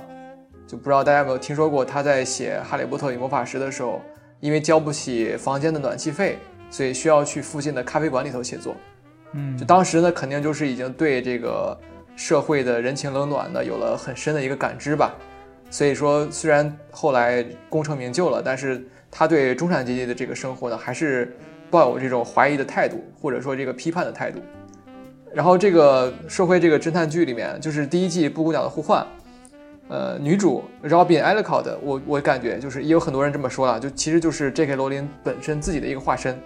[0.68, 4.02] 就不知道大家有没有听说过他在写《哈利波特与魔法石》的时候，
[4.42, 6.38] 因为交不起房间的暖气费，
[6.70, 8.76] 所以需要去附近的咖啡馆里头写作。
[9.32, 11.78] 嗯，就当时呢，肯定就是已经对这个
[12.18, 15.16] 社会的人情冷暖呢有了很深的一个感知吧。
[15.70, 21.36] 所以说，虽然后来功成名就了，但是他对中产阶级的这个生活呢，还是
[21.76, 24.40] 抱有这种怀疑的态度，或者说这个批判的态度。
[25.34, 29.02] 然后这个社会这个侦探剧里面，就是第一季《布谷鸟的呼唤》，
[29.90, 34.78] 呃，女主 Robin Ellicott，我我感觉就是也有很多人这么说了，就其实就是 J.K.
[34.78, 36.40] 罗琳本身自己的一个化身。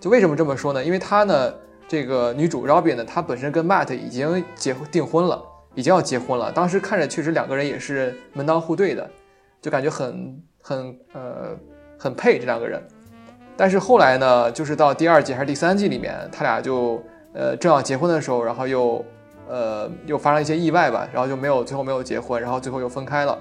[0.00, 0.82] 就为什么这么说呢？
[0.82, 1.52] 因为她呢，
[1.86, 5.42] 这个女主 Robin 呢，她本身跟 Matt 已经结订婚了，
[5.74, 6.50] 已经要结婚了。
[6.50, 9.06] 当时看着确实两个人也是门当户对的，
[9.60, 11.54] 就感觉很很呃
[11.98, 12.82] 很配这两个人。
[13.60, 16.98] 但是后来呢，就是到第二季还是第三季里面，他俩就
[17.34, 19.04] 呃正要结婚的时候，然后又
[19.46, 23.38] 呃又发生一些意外吧，然后就没有最后没有结婚，然后最后又分开了。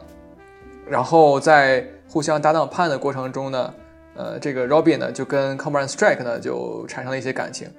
[0.86, 3.74] 然后在互相搭档判的过程中呢，
[4.14, 7.70] 呃，这个 Robin 呢就跟 c o m r a n Strike 呢就产生了一些感情。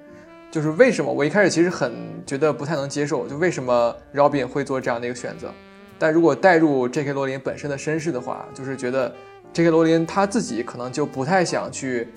[0.49, 1.93] 就是为什么我一开始其实很
[2.25, 5.53] 觉得不太能接受，就为什么 Robin 会做这样的一个选择。
[5.99, 7.13] 但如果带入 J.K.
[7.13, 9.13] 罗琳本身的身世的话，就是觉得
[9.53, 9.69] J.K.
[9.69, 12.07] 罗琳他自己可能就不太想去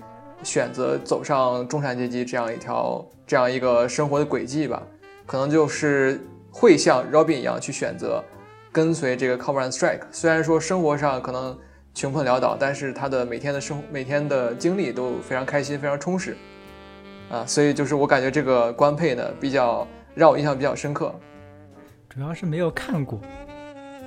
[0.44, 4.82] 选择走上中产阶级这样一条这样一个生活的轨迹吧，
[5.26, 6.20] 可能就是
[6.50, 8.22] 会像 Robin 一样去选择
[8.70, 10.02] 跟随这个 Cormoran Strike。
[10.12, 11.58] 虽然说生活上可能
[11.94, 16.36] 穷困潦倒，但是他的每天的生每天的经历都非常开心，非常充实。
[17.30, 21.12] 啊，所以就是我感觉这个官配呢比较让我印象比较深刻
[22.08, 23.18] 主要是没有看过。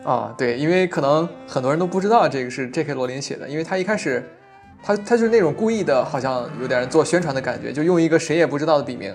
[0.03, 2.93] 啊，对，因为可能很多人都不知道这个是 J.K.
[2.93, 4.23] 罗琳写的，因为他一开始
[4.83, 9.13] 他他就是那种故意的，好像有点做宣传的感觉，就用一个谁也不知道的笔名，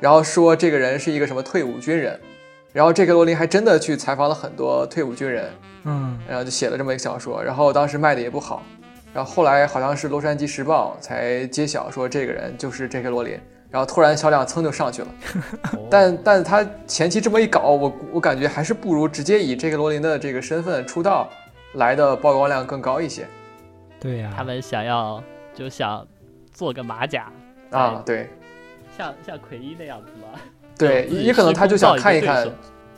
[0.00, 2.18] 然后说这个人是一个什么退伍军人，
[2.72, 5.50] 然后这个罗琳还真的去采访了很多退伍军人，
[5.84, 8.62] 嗯，然后就写了这么一个小说，然后当时卖的也不好，
[9.12, 13.08] 然后后来好像是《洛杉矶时报》才揭晓说这个人就是 J.K.
[13.08, 13.38] 罗琳，
[13.70, 15.08] 然后突然销量蹭就上去了。
[15.72, 19.76] 哦但但他前期这么一搞，我我感觉还是不如直接以 J.K.
[19.76, 21.30] 罗琳的这个身份出道
[21.74, 23.24] 来的曝光量更高一些
[24.04, 25.24] 对呀、他们想要
[25.54, 26.06] 就想
[26.52, 27.32] 做个马甲
[27.70, 28.02] 啊。
[28.04, 28.28] 对
[28.98, 30.38] 像像奎一那样子吗？
[30.78, 32.46] 对，也可能他就想看一看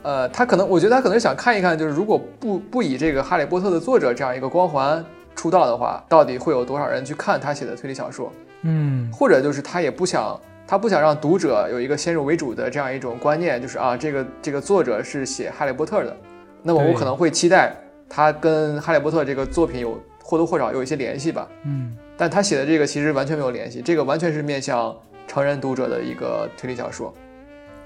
[0.03, 5.03] 呃，他可能我觉得他可能想看一看，就是如果不不以这个《哈利波特》的作者这样一个光环
[5.33, 8.29] 出道的话，到底会有多少人去看他写的推理小说？
[8.63, 10.37] 嗯，或者就是他也不想
[10.67, 16.15] 他不想让读者有一个先入为主的这样一种观念，就是啊，这个这个作者是写《哈利波特》的，
[16.63, 17.73] 那么我可能会期待
[18.09, 19.97] 他跟《哈利波特》这个作品有
[20.27, 21.47] 或多或少有一些联系吧。
[21.63, 24.93] 嗯，但他写的这个其实完全没有联系，这个完全是面向
[25.25, 27.13] 成人读者的一个推理小说。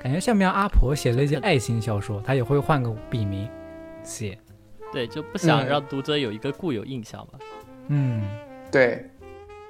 [0.01, 3.47] 感觉像不像阿婆写了一些爱情小说，她也会换个笔名
[4.03, 4.35] 写。
[4.91, 7.39] 对，就不想嗯让读者有一个固有印象吧。
[7.89, 8.23] 嗯，
[8.71, 9.05] 对，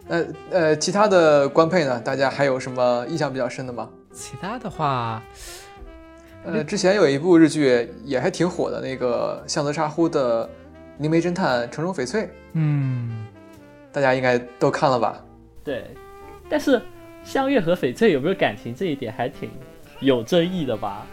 [0.07, 1.99] 呃呃，其他的官配呢？
[1.99, 3.89] 大家还有什么印象比较深的吗？
[4.13, 5.22] 其他的话，
[6.45, 10.45] 呃，之前有一部日剧也还挺火的，那个向泽沙呼的
[11.00, 12.22] 《灵媒侦探城中翡翠》，
[12.54, 13.26] 嗯，
[13.92, 15.24] 大家应该都看了吧？
[15.64, 15.86] 对，
[16.50, 16.82] 但是
[17.24, 19.50] 香月和翡翠有没有感情这一点还挺
[20.00, 21.06] 有争议的吧？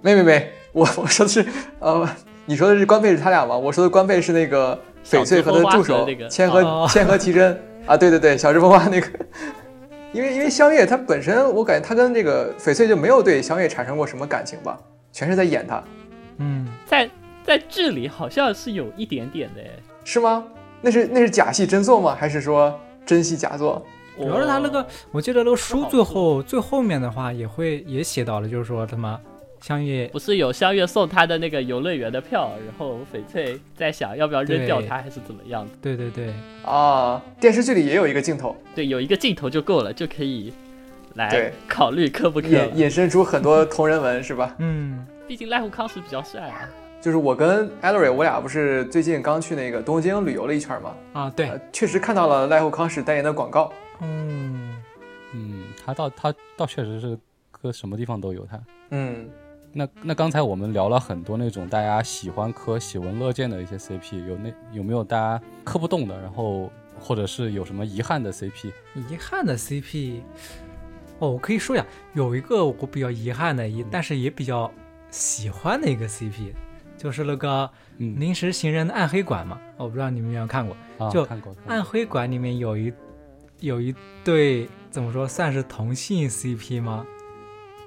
[0.00, 1.44] 没没没，我我说的是，
[1.80, 2.08] 呃，
[2.46, 3.56] 你说的是官配是他俩吗？
[3.56, 9.08] 我说的官配是那个翡翠和他的助手千和哦千和奇真啊，对对对，小芝风花那个。
[10.12, 14.80] 因为因为香月她本身，我感觉她跟这个翡翠就没有对香月产生过什么感情吧，
[15.12, 15.84] 全是在演她，
[16.38, 17.08] 嗯，在
[17.48, 19.70] 在剧里好像是有一点点的，哎
[20.04, 20.44] 是吗？
[20.82, 22.14] 那是那是假戏真做吗？
[22.14, 23.82] 还是说真戏假做？
[24.18, 29.18] 主要是他那个，我记得那个书最后最后面的话也会也写到了，就是说他妈
[29.62, 35.70] 香月不是有香月送他的那个游乐园的票，然后翡翠在想要不要扔掉对它还是怎么样的？
[35.80, 36.34] 对对对，
[36.66, 40.52] 啊，电视剧里也有一个镜头，对，有一个镜头就够了，就可以
[41.14, 42.66] 来对 考虑磕不磕引了。
[42.74, 44.54] 引申出很多同人文，是吧？
[44.58, 46.68] 嗯，毕竟赖户康是比较帅啊。
[47.00, 53.72] 就是我跟 Ellery，我俩不是最近刚去那个东京旅游了一圈嘛，啊对，呃，确实看到了濑户康史代言的广告。
[54.00, 54.82] 嗯，
[55.32, 57.18] 嗯，他倒他倒确实是
[57.50, 58.60] 搁什么地方都有他。
[58.90, 59.28] 嗯，
[59.72, 66.20] 那那刚才我们聊了很多那种大家喜欢磕、喜闻乐见的一些 CP，有那有没有大家磕不动的？
[66.20, 68.72] 然后或者是有什么遗憾的 CP？
[69.08, 70.20] 遗憾的 CP，
[71.20, 74.68] 哦，我可以说呀，有一个我比较遗憾的，也但是也比较
[75.10, 76.52] 喜欢的一个 CP，
[76.98, 80.76] 就是那个嗯临时行人的暗黑馆嘛，我不知道你们有没有看过。
[80.98, 81.26] 啊，就
[81.66, 82.92] 暗黑馆里面有一
[83.60, 83.94] 有一
[84.24, 87.06] 对怎么说算是同性 CP 吗？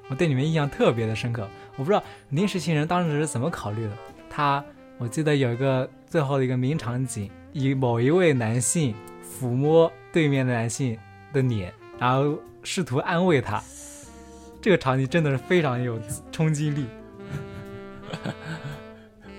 [0.07, 1.47] 我对你们印象特别的深刻。
[1.77, 3.91] 我不知道临时行人当时是怎么考虑的。
[4.29, 4.63] 他
[4.97, 10.97] 我记得有一个最后的一个名场景，以某一位男性抚摸对面的男性
[11.33, 13.61] 的脸，然后试图安慰他。
[14.61, 15.99] 这个场景真的是非常有
[16.31, 16.85] 冲击力。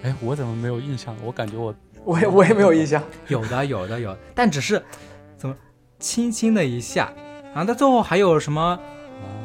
[0.03, 1.17] 哎，我怎么没有印象？
[1.25, 1.75] 我感觉我
[2.05, 3.03] 我也我也没有印象。
[3.29, 4.83] 有的，有的，有，但只是
[5.37, 5.55] 怎么
[5.99, 7.13] 轻轻的一下，
[7.55, 8.79] 然后到最后还有什么？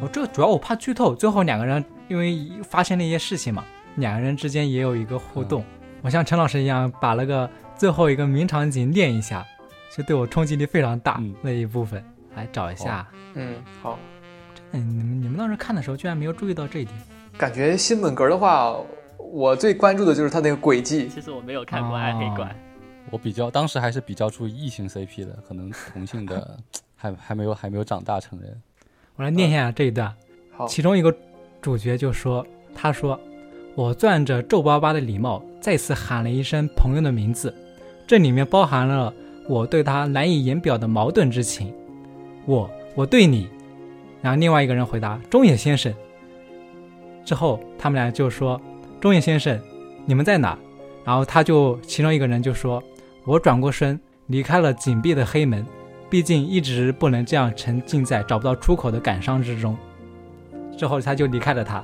[0.01, 3.63] 我这个主要我怕剧透，最后两个人因为发生了一些事情嘛，
[3.95, 5.63] 两个人之间也有一个互动。
[6.01, 9.45] 我像陈老师一样把那个最后一个名场景念一下，
[9.95, 12.03] 就对我冲击力非常大、嗯那一部分。
[12.35, 13.97] 来找一下，嗯，好，
[14.71, 16.95] 嗯，你们你们当时看的时候居然没有注意到这一点。
[17.35, 18.75] 感觉新本格的话，
[19.31, 21.07] 我最关注的就是他那个轨迹。
[21.07, 22.55] 其实我没有看过暗黑馆，
[23.11, 26.57] 我比较当时还是比较注意异性 CP 的，可能同性的
[26.95, 28.61] 还还没有还没有长大成人。
[29.15, 30.13] 我来念一下这一段。
[30.51, 31.15] 好，其中一个
[31.61, 33.19] 主角就说：“他说，
[33.75, 37.53] 我攥着皱巴巴的礼帽，再次喊了一声朋友的名字，
[38.07, 39.13] 这里面包含了
[39.47, 41.73] 我对他难以言表的矛盾之情。
[42.45, 43.49] 我，我对你。”
[44.21, 45.93] 然后另外一个人回答：“中野先生。”
[47.23, 48.59] 之后他们俩就说
[48.99, 49.59] ：“中野先生，
[50.05, 50.57] 你们在哪？”
[51.05, 52.83] 然后他就其中一个人就说
[53.23, 55.65] ：“我转过身，离开了紧闭的黑门，
[56.09, 59.77] 毕竟一直不能这样沉浸在找不到出口的感伤之中。”
[60.77, 61.83] 之后他就离开了他。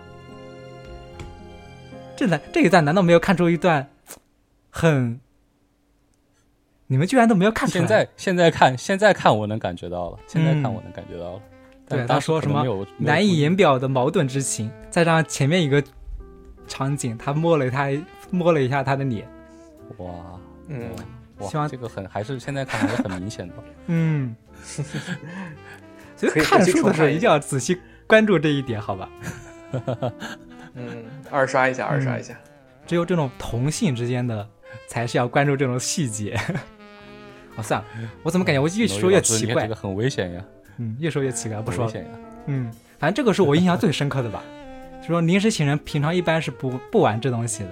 [2.16, 3.90] 这难这一段难道没有看出一段
[4.70, 5.20] 很？
[6.88, 7.80] 你们居然都没有看出来？
[7.80, 11.42] 现在现在看现在看我能感觉到了，现在看嗯我能感觉到了。
[11.88, 12.64] 对他说什么
[12.98, 15.84] 难以言表的矛盾之情，再加上前面一个
[16.74, 17.92] 场景，他摸了他
[18.32, 19.28] 摸了一下他的脸，
[19.98, 20.12] 哇
[20.68, 20.90] 嗯，
[21.38, 23.54] 哇希望，这个很还是现在看还是很明显的。
[23.86, 24.36] 嗯，
[26.18, 29.10] 所以看书的时候一定要仔细关注这一点，好吧？
[30.74, 32.36] 嗯，二刷一下，二刷一下。
[32.88, 34.50] 只有这种同性之间的，
[34.88, 36.36] 才是要关注这种细节。
[37.56, 37.86] 哦，算了，
[38.24, 39.76] 我怎么感觉我越说越奇怪这个？
[39.76, 40.44] 很危险呀，
[40.78, 42.10] 嗯，越说越奇怪，不说危险呀。
[42.48, 44.42] 嗯，反正这个是我印象最深刻的吧。
[45.04, 47.70] 就说临时请人平常一般是不不玩这东西的，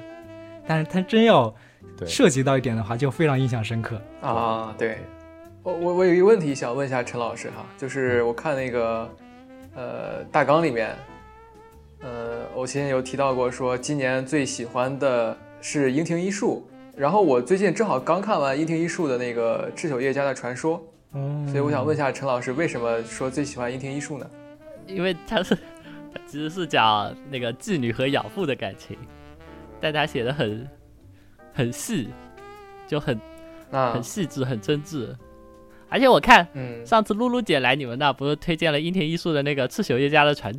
[0.68, 1.54] 但是他真要，
[2.06, 4.02] 涉及到一点的话，就非常印象深刻。
[4.20, 4.98] 啊，对，
[5.64, 9.10] 我我我有一个问题想问一下陈老师哈，就是我看那个
[9.74, 10.94] 呃大纲里面，
[12.02, 16.68] 呃，偶亲有提到过说今年最喜欢的是樱庭一树，
[16.98, 20.78] 然后我最近正好刚看完樱庭一树的那个《赤手叶家的传说》，
[21.14, 24.30] 嗯所以我想问一下陈老师，为什么说最喜欢樱庭一树呢？
[24.86, 25.81] 因为他是他
[26.32, 28.98] 其实是讲那个妓女和养父的感情，
[29.82, 30.66] 但他写的很
[31.54, 32.08] 很细，
[32.88, 33.20] 就很
[33.70, 35.14] 啊很，细致、很真挚。
[35.90, 40.54] 而且我看嗯，上次露露姐来你们那，不是推荐了樱田一树的那个《赤朽叶家的传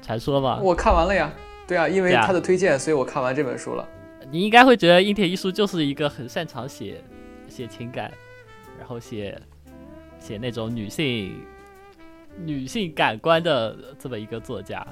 [0.00, 0.58] 传说》吗？
[0.62, 1.30] 我看完了呀。
[1.66, 3.86] 对啊，因为他的推荐，所以我看完这本书了。
[4.30, 7.04] 你应该会觉得樱田一树就是一个很擅长写
[7.50, 8.10] 写情感，
[8.78, 9.38] 然后写
[10.18, 11.36] 写那种女性
[12.36, 14.86] 女性感官的这么一个作家。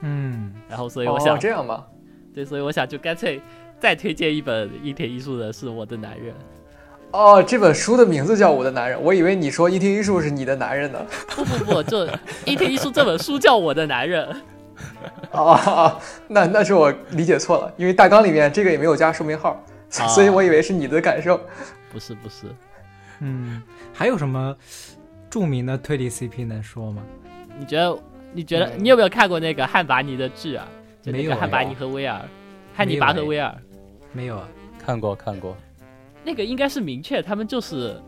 [0.00, 1.86] 嗯，然后所以我想，哦，这样吧。
[2.34, 3.40] 对，所以我想就干脆
[3.78, 6.34] 再推荐一本伊田一树的是我的男人。
[7.12, 11.04] 哦，这本书的名字叫《我的男人》，我以为你说伊天一树是你的男人呢。
[11.28, 12.06] 不不不，就
[12.46, 14.24] 伊田一树这本书叫我的男人。
[15.32, 21.38] 哦哦，那那是我理解错了，因为大纲里面这个也没有加书名号，所以我以为是你的感受。
[21.92, 22.46] 不是不是，
[23.18, 23.60] 嗯，
[23.92, 24.56] 还有什么
[25.30, 27.02] 著名的推理 CP 能说吗？
[27.58, 27.98] 你觉得
[28.32, 30.68] 你觉得嗯你有没有看过那个汉巴尼的剧啊？
[31.00, 32.20] 就那没有个汉巴尼和威尔，
[32.74, 33.56] 汉尼拔和威尔。
[34.12, 34.48] 没有啊。
[34.78, 35.56] 看过看过，
[36.24, 38.00] 那个应该是明确，他们就是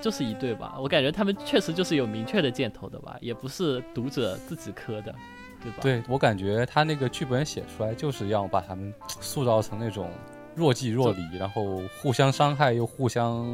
[0.00, 0.76] 就是一对吧？
[0.80, 5.14] 我感觉他们确实就是有明确的箭头的吧，也不是读者自己磕的，
[5.62, 10.10] 对吧？，对我感觉他那个剧本写出来就是要把他们塑造成那种
[10.54, 13.46] 若即若离，然后互相伤害又互相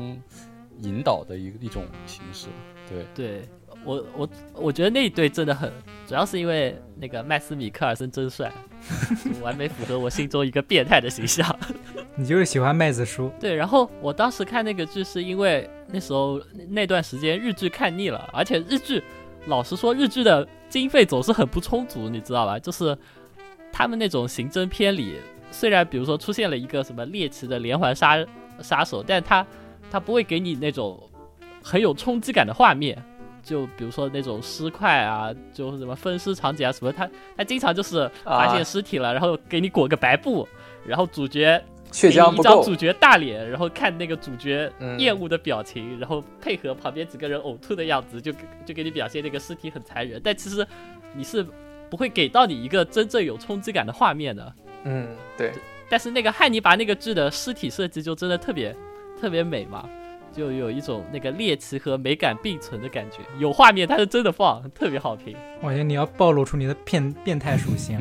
[0.82, 2.46] 引导的一一种形式。
[3.14, 3.48] 对，对
[3.84, 5.70] 我我我觉得那一对真的很，
[6.06, 8.52] 主要是因为那个麦斯米克尔森真帅，
[9.42, 11.58] 完美符合我心中一个变态的形象。
[12.14, 19.02] 你就是喜欢麦子叔，对，然后我当时看那个剧是因为那时候那段时间日剧看腻了，而且日剧
[19.46, 22.58] 老实说，日剧的经费总是很不充足，你知道吧？
[22.58, 22.96] 就是
[23.72, 25.16] 他们那种刑侦片里，
[25.50, 28.24] 虽然比如说出现了一个什么猎奇的连环杀
[28.60, 29.44] 杀手，但他
[29.90, 31.02] 他不会给你那种
[31.62, 33.02] 很有冲击感的画面。
[33.42, 40.46] 就比如说那种尸块啊，就什么分尸场景啊什么，他他经常就是发啊现尸体了，然后给你裹个白布，
[40.86, 41.60] 然后主角
[41.90, 48.32] 血给浆不够你一张主，角大脸，然后看那个主角嗯厌恶的表情，然后配合旁边几个人呕吐的样子，就
[48.64, 50.20] 就给你表现那个尸体很残忍。
[50.22, 50.64] 但其实
[51.12, 51.44] 你是
[51.90, 54.54] 不会给到你一个真正有冲击感的画面的。
[54.84, 55.50] 嗯，对，
[55.90, 58.72] 但是那个汉尼拔那个剧的尸体设计就真的特别
[59.20, 59.88] 特别美嘛，
[60.32, 63.18] 就有一种那个猎奇和美感并存的感觉。
[63.38, 65.36] 有画面它是真的放，特别好评。
[65.60, 68.00] 我觉得你要暴露出你的变变态属性。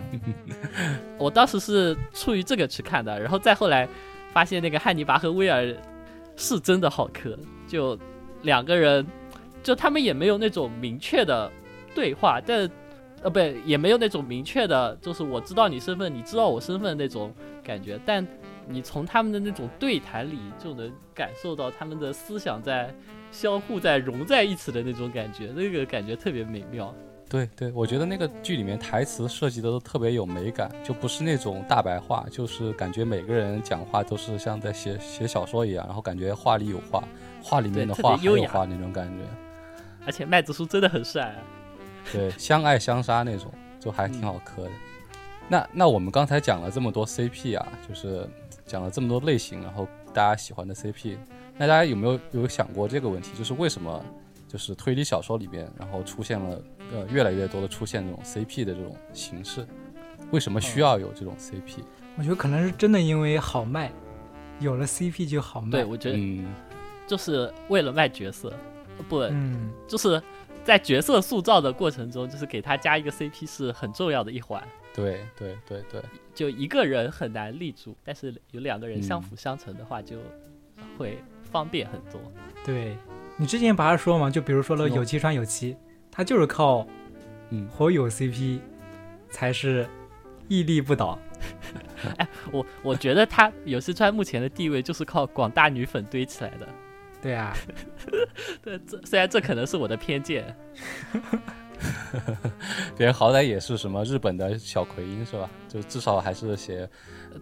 [1.20, 3.88] 我当时是出于这个去看的，然后再后来
[4.32, 5.76] 发现那个汉尼拔和威尔
[6.36, 7.98] 是真的好磕，就
[8.42, 9.06] 两个人，
[9.62, 11.52] 就他们也没有那种明确的
[11.94, 12.70] 对话，但
[13.22, 17.32] 呃不也没有那种明确的，就是我知道你身份，你知道我身份那种
[17.64, 18.26] 感觉，但
[18.68, 22.94] 你从他们的那种对谈里就能感受到他们的思想在
[23.32, 26.94] 相互在融在一起的那种感觉，那个感觉特别美妙。
[27.30, 37.02] 对对，我觉得那个剧里面台词设计的都特别有美感，就不是那种大白话，就是感觉每个人讲话都是像在写写小说一样，然后感觉话里有话，
[37.42, 39.24] 话里面的话还有话那种感觉。
[40.06, 41.36] 而且麦子叔真的很帅、啊，
[42.12, 43.50] 对，相爱相杀那种，
[43.80, 44.72] 就还挺好磕的。
[45.48, 48.28] 那那我们刚才讲了这么多 CP 啊，就是
[48.72, 51.18] 讲了这么多类型，然后大家喜欢的 CP，
[51.58, 53.38] 那大家有没有有想过这个问题？
[53.38, 54.02] 就是为什么
[54.48, 56.62] 就是推理小说里边，然后出现了
[56.94, 59.68] 呃越来越多的出现这种 CP 的这种形式？
[60.32, 61.84] 为什么需要有这种 CP？
[62.18, 63.92] 我觉得可能是真的因为好卖，
[64.62, 65.72] 有了 CP 就好卖。
[65.72, 66.54] 对我觉得嗯，
[67.06, 68.54] 就是为了卖角色，
[69.10, 70.22] 不，嗯，就是
[70.64, 74.66] 在角色塑造的过程中，就是给他加一个 CP 是很重要的一环。
[74.94, 76.02] 对对对对，
[76.34, 80.18] 就一个人很难立足，但是有两个人相嗯辅相成的话，就
[80.98, 81.18] 会
[81.52, 82.20] 方便很多。
[82.66, 82.96] 对
[83.38, 85.76] 你之前不是说嘛，就比如说了有七川有七，
[86.12, 86.88] 他就是靠
[87.50, 88.60] 嗯火友 CP
[89.30, 89.88] 才是
[90.48, 91.18] 屹立不倒。
[92.18, 96.68] 哎我我觉得他有西川目前的地位就是靠广大女粉堆起来的。
[97.22, 97.56] 对啊，
[98.64, 100.56] 对，这虽然这可能是我的偏见，
[102.98, 105.50] 别人好歹也是什么日本的小奎因是吧？
[105.68, 106.88] 就至少还是写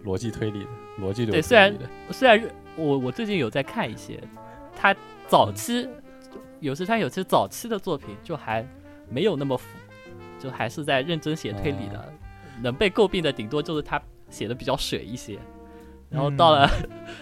[0.04, 0.70] 逻辑推理的，
[1.04, 1.74] 逻辑对虽然。
[2.10, 4.18] 虽然日我我最近有在看一些，
[4.74, 4.94] 他
[5.28, 5.88] 早期
[6.60, 8.66] 有时他有些早期的作品就还
[9.08, 9.64] 没有那么腐，
[10.38, 12.12] 就还是在认真写推理的，
[12.62, 15.38] 能被诟病的顶多就是他写的比较水一些，
[16.08, 16.70] 然后到了、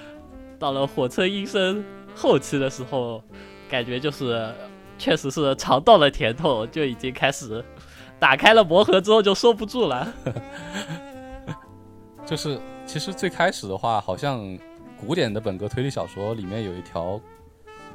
[0.59, 3.23] 到了火车医生后期的时候，
[3.69, 4.53] 感觉就是
[4.99, 7.65] 确实是尝到了甜头，就已经开始
[8.19, 10.13] 打开了魔盒之后就收不住了。
[12.27, 14.59] 就是其实最开始的话，好像
[15.01, 17.19] 古典的本格推理小说里面有一条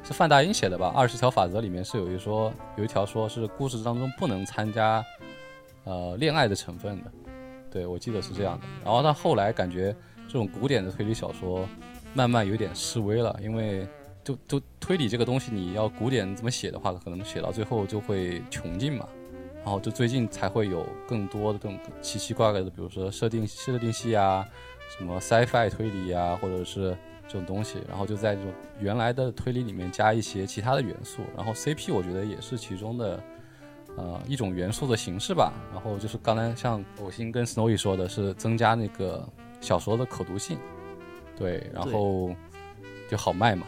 [0.02, 0.92] 是范大英写的吧？
[0.96, 5.04] 二十条法则里面是有一说，有一条说是故事当中不能参加
[5.84, 7.12] 呃恋爱的成分的，
[7.70, 8.66] 对我记得是这样的。
[8.84, 9.94] 然后他后来感觉
[10.26, 11.68] 这种古典的推理小说
[12.12, 13.86] 慢慢有点式微了，因为
[14.24, 19.06] 就就推理这个东西，你要古典怎么写的话，可能写到最后就会穷尽嘛。
[19.62, 24.46] 然后就最近才会有更多的这种奇奇怪怪的，比如说设定设定系啊，
[24.98, 26.94] 什么 sci-fi 推理啊，或者是
[27.26, 33.24] 这种东西，然后就在这种原来的推理里面加一些其他的元素，然后 CP 我觉得也是其中的
[33.96, 35.50] 呃一种元素的形式吧。
[35.72, 39.26] 然后就是刚才像偶星跟 Snowy 说的是增加那个
[39.62, 40.58] 小说的可读性，
[41.38, 42.34] 对，然后
[43.08, 43.66] 就好卖嘛，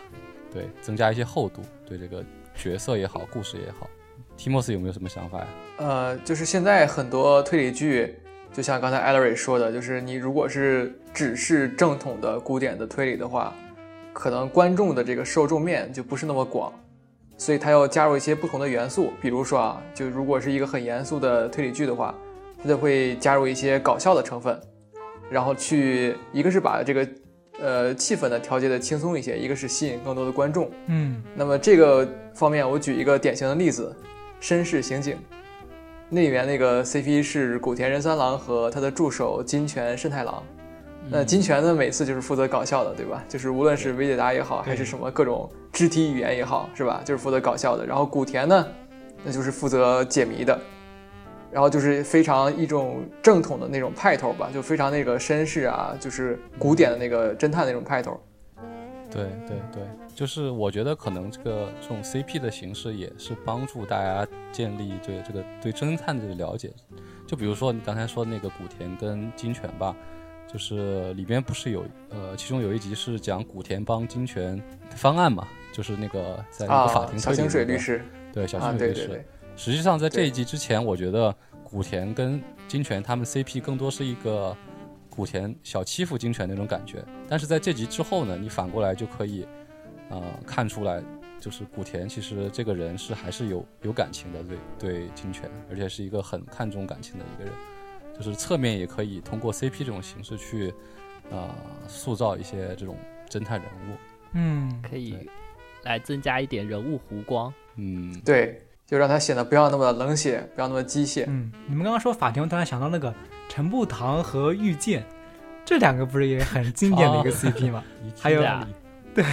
[0.56, 3.86] 对，增加一些厚度，对这个角色也好，故事也好。
[4.38, 5.46] 提莫斯有没有什么想法呀？
[5.76, 8.14] 呃，就是现在很多推理剧，
[8.54, 13.52] 就像刚才艾 l 瑞说的，就是你如果是只是正统的古典的推理的话，
[14.14, 16.72] 可能观众的这个受众面就不是那么广，
[17.36, 19.12] 所以他要加入一些不同的元素。
[19.20, 22.14] 比如说啊，就如果是一个很严肃的推理剧的话，
[22.62, 24.58] 他就会加入一些搞笑的成分，
[25.28, 27.06] 然后去一个是把这个
[27.60, 30.70] 呃气氛呢调节的轻松一些，一个是吸引更多的观众。
[30.86, 33.94] 嗯，那么这个方面，我举一个典型的例子。
[34.38, 35.16] 绅士刑警，
[36.10, 40.42] 那里面那个 CP 是古田仁三郎和他的助手金泉慎太郎。
[41.08, 43.24] 那金泉呢，每次就是负责搞笑的，对吧？
[43.30, 47.00] 就是无论是微解答也好，还是什么各种肢体语言也好，是吧？
[47.02, 47.86] 就是负责搞笑的。
[47.86, 48.66] 然后古田呢，
[49.24, 50.56] 那就是负责解谜的。
[51.56, 58.20] 然后就是非常一种正统的那种派头吧，就非常那个绅士啊，就是古典的那个侦探那种派头。
[59.10, 59.82] 对对对，
[60.14, 66.70] 就是我觉得可能这个这种 CP 的形式也是帮助大家建立对这个对侦探的了解。
[67.26, 69.96] 就比如说你刚才说的那个古田跟金泉吧，
[70.46, 79.24] 就是里边不是有呃，其中有一集是讲古田帮金泉方案嘛，就是那个在那个法庭小清水律师，对小清水律师。
[79.56, 81.34] 实际上在这一集之前，我觉得
[81.64, 84.56] 古田跟金泉他们 CP 更多是一个。
[85.08, 89.48] 古田小欺负金泉那种感觉，但是在这集之后呢，你反过来就可以，
[90.10, 91.02] 呃，看出来，
[91.40, 97.54] 就是古田其实这个人是还是有有感情的，对对金泉，而且是一个很看重感情的一个人，
[98.14, 100.70] 就是侧面也可以通过 CP 这种形式去，
[101.30, 101.48] 呃，
[101.88, 102.94] 塑造一些这种
[103.26, 103.96] 侦探人物，
[104.34, 105.30] 嗯，可以
[105.84, 113.12] 来增加一点人物弧光，嗯，对，就让他显得不要那么冷血，不要那么机械，嗯，你们刚刚说法庭，我突然想到那个。
[113.48, 115.06] 陈步堂和御剑，
[115.64, 117.82] 这两个不是也很经典的一个 CP 吗？
[118.20, 118.42] 还有，
[119.14, 119.24] 对，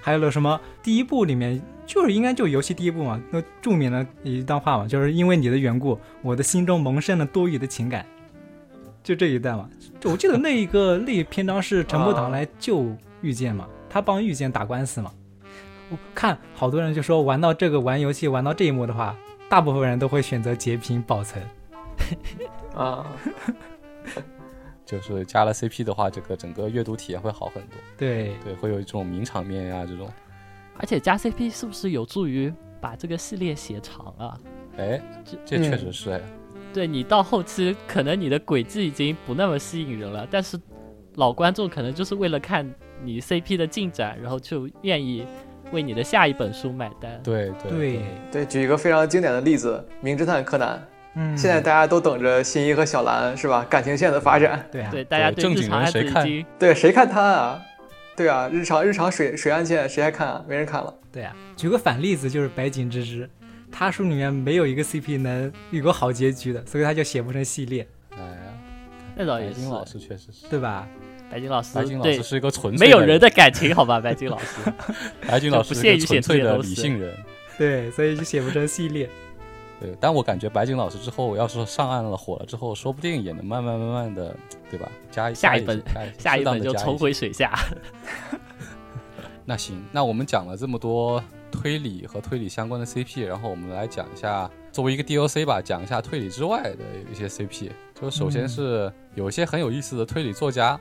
[0.00, 0.60] 还有了什么？
[0.82, 8.04] 第一部里面就是应该就游戏第一部嘛，那著名的一段话嘛，就是因为你的缘故，我的心中萌生了多余的情感，
[9.04, 9.70] 就这一段嘛。
[10.02, 12.84] 我记得那一个那篇章是陈步堂来救
[13.22, 15.12] 御剑嘛，他帮御剑打官司嘛。
[15.90, 19.16] 我看好多人就说玩到这个玩游戏玩到这一幕的话，
[19.48, 21.42] 大部分人都会选择截屏保存。
[22.74, 23.06] 啊，
[24.84, 27.72] 就是加了 CP 的话，这个整个阅读体验会好很多。
[27.96, 30.08] 对对，会有一种名场面呀这种。
[30.76, 34.38] 而且加 CP 是不是有助于把这个系列写长啊？
[34.76, 36.20] 哎，这这确实是哎。
[36.72, 40.60] 对你到后期，可能你的轨迹已经不那么吸引人了，但是
[41.14, 42.70] 老观众可能就是为了看
[43.02, 45.26] 你 CP 的进展，然后就愿意
[45.72, 47.20] 为你的下一本书买单。
[47.22, 50.76] 对对对对，举一个非常经典的例子，《名侦探柯南》。
[51.14, 53.66] 嗯，现在大家都等着新一和小兰是吧？
[53.68, 54.64] 感情线的发展。
[54.70, 56.26] 对啊，对大家正经人谁看？
[56.58, 57.62] 对谁看他啊？
[58.16, 60.44] 对啊，日常日常水水案件谁还看啊？
[60.46, 60.94] 没人看了。
[61.10, 63.28] 对啊，举个反例子就是白井之之，
[63.72, 67.86] 他书里面没有一个 CP 能有个好结局的，所以他就写不成系列。
[68.10, 68.54] 哎呀，
[69.16, 69.68] 那倒也是。
[69.68, 70.86] 老师确实是，对吧？
[71.30, 74.00] 白金老师，白金老师是一个纯粹没有人的感情，好吧？
[74.00, 74.72] 白金老师，
[75.26, 77.14] 白金老师不屑于写纯粹的理性人。
[77.56, 79.08] 对，所以就写不成系列。
[79.80, 84.34] 对，但我感觉白金老师之后，要是上岸了火了之后，说不定也能慢慢慢慢的，
[84.70, 84.90] 对吧？
[85.10, 85.80] 加下一本，
[86.18, 87.52] 下一本就重回水下。
[89.44, 96.78] 那行，那我们讲了这么多推理和推理相关的 CP，然后我们来讲一下作为一个 DOC 吧，讲一下推理之外的
[97.10, 97.70] 一些 CP。
[98.00, 100.78] 就首先是有一些很有意思的推理作家，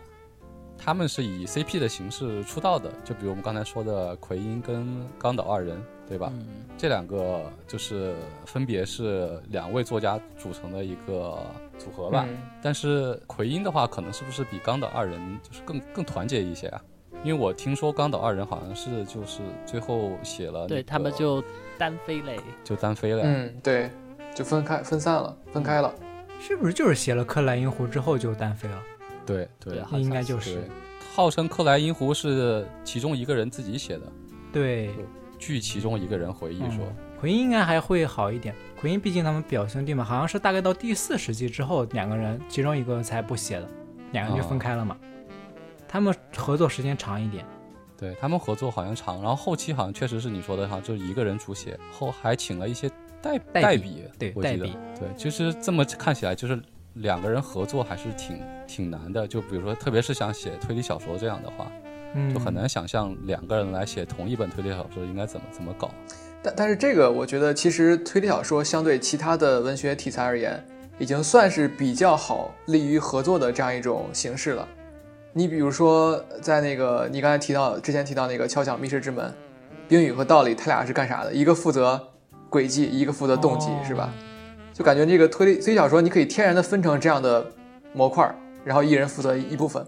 [0.78, 5.82] 他们是以 CP 的形式出道的，就比如我们刚才说的奎因跟冈岛二人。
[6.08, 6.32] 对吧？
[6.78, 8.16] 这两个就是
[8.46, 11.38] 分别是两位作家组成的一个
[11.78, 12.26] 组合吧。
[12.62, 16.82] 但是奎因的话，可能是不是比冈岛二人就是更更团结一些啊？
[17.26, 21.44] 因为我听说冈岛二人好像是就是最后写了，对他们就
[21.78, 23.24] 单飞嘞，就单飞了。
[23.26, 23.90] 嗯，对，
[24.34, 25.94] 就分开分散了，分开了。
[26.40, 28.82] 是不是就是写了克莱因湖之后就单飞了？
[29.28, 30.68] 对对，应该就是。
[31.14, 34.04] 号称克莱因湖是其中一个人自己写的。
[34.52, 34.90] 对。
[35.40, 38.56] 据其中一个人回忆说，奎因应该还会好一点。
[38.82, 43.70] 奎因毕竟他们表兄弟嘛，好像是大概到第四世纪之后，两个人其中一个才不写的，
[44.14, 44.98] 两个人就分开了嘛。
[45.88, 47.46] 他们合作时间长一点。
[47.96, 52.90] 对他们合作好像长，然后后期好像确实是你说的哈，就是一个人主写，后还请了一些
[53.22, 56.60] 代代笔笔，对代笔对，其实这么看起来，就是
[56.94, 59.28] 两个人合作还是挺挺难的。
[59.28, 61.72] 就比如说，特别是想写推理小说这样的话，
[62.14, 65.90] 嗯，就很难想象两个人来写同一本推理小说应该怎么怎么搞。
[66.44, 70.64] 但但是这个我觉得其实推理小说相对其他的文学题材而言，
[71.00, 74.68] 已经算是比较好利于合作的这样一种形式了。
[75.34, 79.34] 你比如说，在那个你刚才提到之前提到那个敲响密室之门，
[79.88, 81.34] 冰雨和道理他俩是干啥的？
[81.34, 82.02] 一个负责
[82.50, 84.12] 轨迹，一个负责动机，哦是吧？
[84.74, 87.46] 就感觉这个推理推理小说你可以天然的分成这样的
[87.94, 88.36] 模块儿，
[88.68, 89.84] 然后一人负责一部分。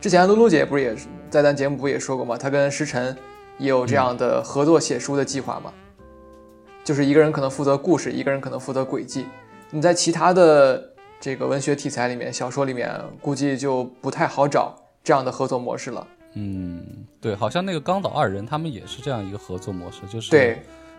[0.00, 2.36] 之前露露姐不是也是在咱节目不也说过吗？
[2.36, 3.16] 她跟石晨
[3.56, 5.72] 也有这样的合作写书的计划嘛？
[6.84, 9.26] 就是一个人可能负责故事，一个人可能负责轨迹。
[9.70, 16.06] 你在其他的这个文学题材里面、小说里面，估计就不太好找这样的合作模式了。
[16.34, 16.84] 嗯，
[17.20, 20.58] 对，好像那个冈岛二人他们也是这样一个合作模式，就是对，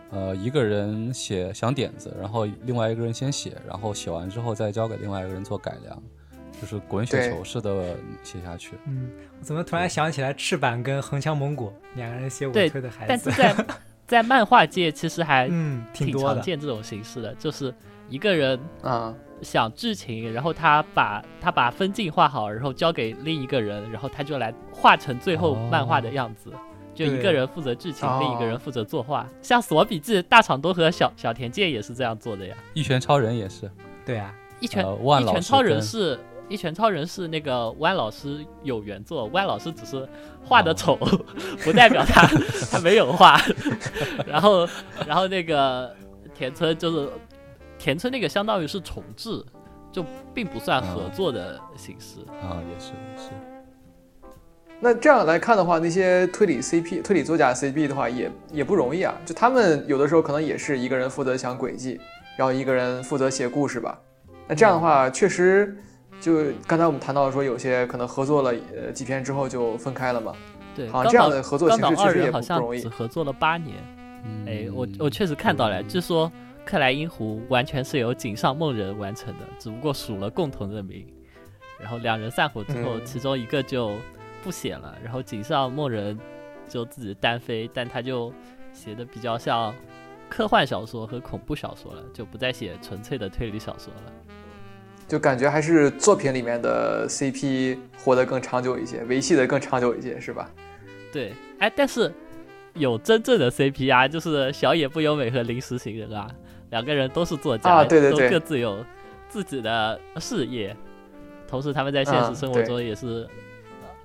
[0.09, 6.03] 呃，一个人写想点子，然后另外一个人先写，然后写完之后再交给另外一个人做改良，
[6.61, 8.75] 就是滚雪球似的写下去。
[8.85, 13.31] 嗯，我怎么突然想起来赤坂跟横枪蒙古两个人写我对推的孩子但是，
[13.65, 13.65] 在
[14.07, 16.17] 在漫画界其实还嗯，挺。
[16.17, 17.73] 常见这种形式的，就是
[18.09, 26.51] 一个人啊，想剧情，然后他把他把分镜画好，然后交给另一个人，然后他就来画成最后漫画的样子。
[26.95, 29.27] 就一个人负责剧情，哦另一个人负责作画。
[29.39, 32.55] 像《死亡笔记》，大场多和小小田健也是这样做的呀。
[32.73, 33.69] 一拳超人也是，
[34.03, 36.19] 对啊，一拳、一拳超人是
[36.49, 40.07] 一拳超人是那个弯老师有原作，弯老师只是
[40.43, 40.95] 画的丑，
[41.63, 42.27] 不代表他
[42.71, 43.39] 他没有画。
[44.25, 44.67] 然后
[45.05, 45.93] 然后那个
[46.33, 47.09] 田村就是
[47.77, 49.43] 田村那个相当于是重置，
[49.91, 52.19] 就并不算合作的形式。
[52.41, 53.29] 啊，也是也是。
[54.79, 59.13] 那这样来看的话，那些推理 CP、推理作家 CP 的话，也也不容易啊。
[59.25, 61.99] 就他们有的时候可能也是一个人负责想轨迹，
[62.37, 63.99] 然后一个人负责写故事吧。
[64.47, 65.75] 那这样的话，确实，
[66.19, 70.33] 就刚才我们谈到说，有些可能合作了呃几天之后就分开了嘛。
[70.75, 72.89] 对，好像冈岛这样的合作形式确实也人好像不不容易只。
[72.89, 73.75] 合作了八年。
[74.25, 76.31] 嗯，哎，我我确实看到了，据说
[76.65, 81.05] 克莱因湖完全是由井上梦人完成的，只不过署了共同的名。
[81.79, 83.93] 然后两人散伙之后，嗯其中一个就
[84.43, 86.17] 不写了，然后井上梦人
[86.67, 88.33] 就自己单飞，但他就
[88.73, 89.73] 写的比较像
[90.27, 94.26] 科幻小说和恐怖小说了，就不再写纯粹的推理小说了。
[95.07, 100.49] 就感觉还是作品里面的 CP 活得更长久一些，维系的更长久一些，是吧？
[101.11, 102.11] 对，哎，但是
[102.73, 106.29] 有真正的 CP 啊，就是小野不由美和临时行人啊，
[106.71, 108.83] 两个人都是作家，啊对对对都各自有
[109.29, 110.75] 自己的事业，
[111.47, 113.27] 同时他们在现啊实生活中也是、呃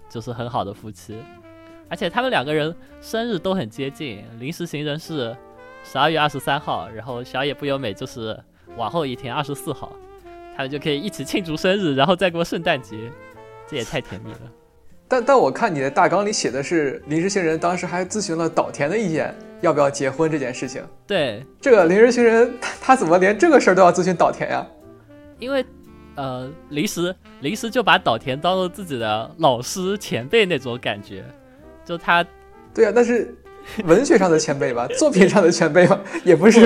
[0.08, 1.16] 就是很好的夫妻，
[1.88, 5.34] 而且他们两个人生日都很接近，临时行人是
[5.82, 8.38] 十二月二十三号，然后小野不由美就是
[8.76, 9.90] 往后一天二十四号，
[10.56, 12.96] 他们就可以一起庆祝生日，然后再过圣诞节，
[13.68, 14.40] 这也太甜蜜了。
[15.08, 20.82] 但但我看你的大纲里写的是临时行人当时还咨询了岛田的意见，要不要结婚这件事情。
[21.06, 24.66] 对，这个临时行人他他怎么连这个事儿都要咨询岛田呀？
[25.38, 25.62] 因为
[26.14, 31.22] 呃，临时临时就把岛田当做自己的老师前辈那种感觉，
[31.84, 32.24] 就他
[32.72, 33.34] 对啊，那是
[33.84, 36.60] 文学上的前辈吧， 作品上的前辈吧，也不是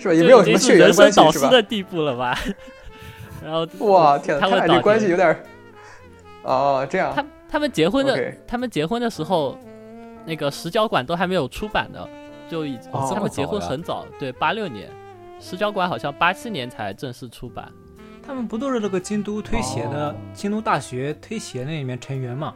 [0.00, 0.14] 是吧？
[0.14, 1.24] 也没有什么血缘关系是吧？
[1.24, 2.36] 导师的地步了吧？
[3.42, 5.44] 然后哇，他们俩关系有点儿……
[6.44, 9.56] 哦，这样他他们结婚的他们结婚的时候，
[10.24, 12.08] 那个石角馆都还没有出版呢，
[12.48, 14.88] 就已哦他们结婚很早，对，八六年，
[15.38, 17.70] 石角馆好像八七年才正式出版。
[18.24, 22.54] 他们不都是那个京都推协的、哦京都大学推协那里面成员嘛？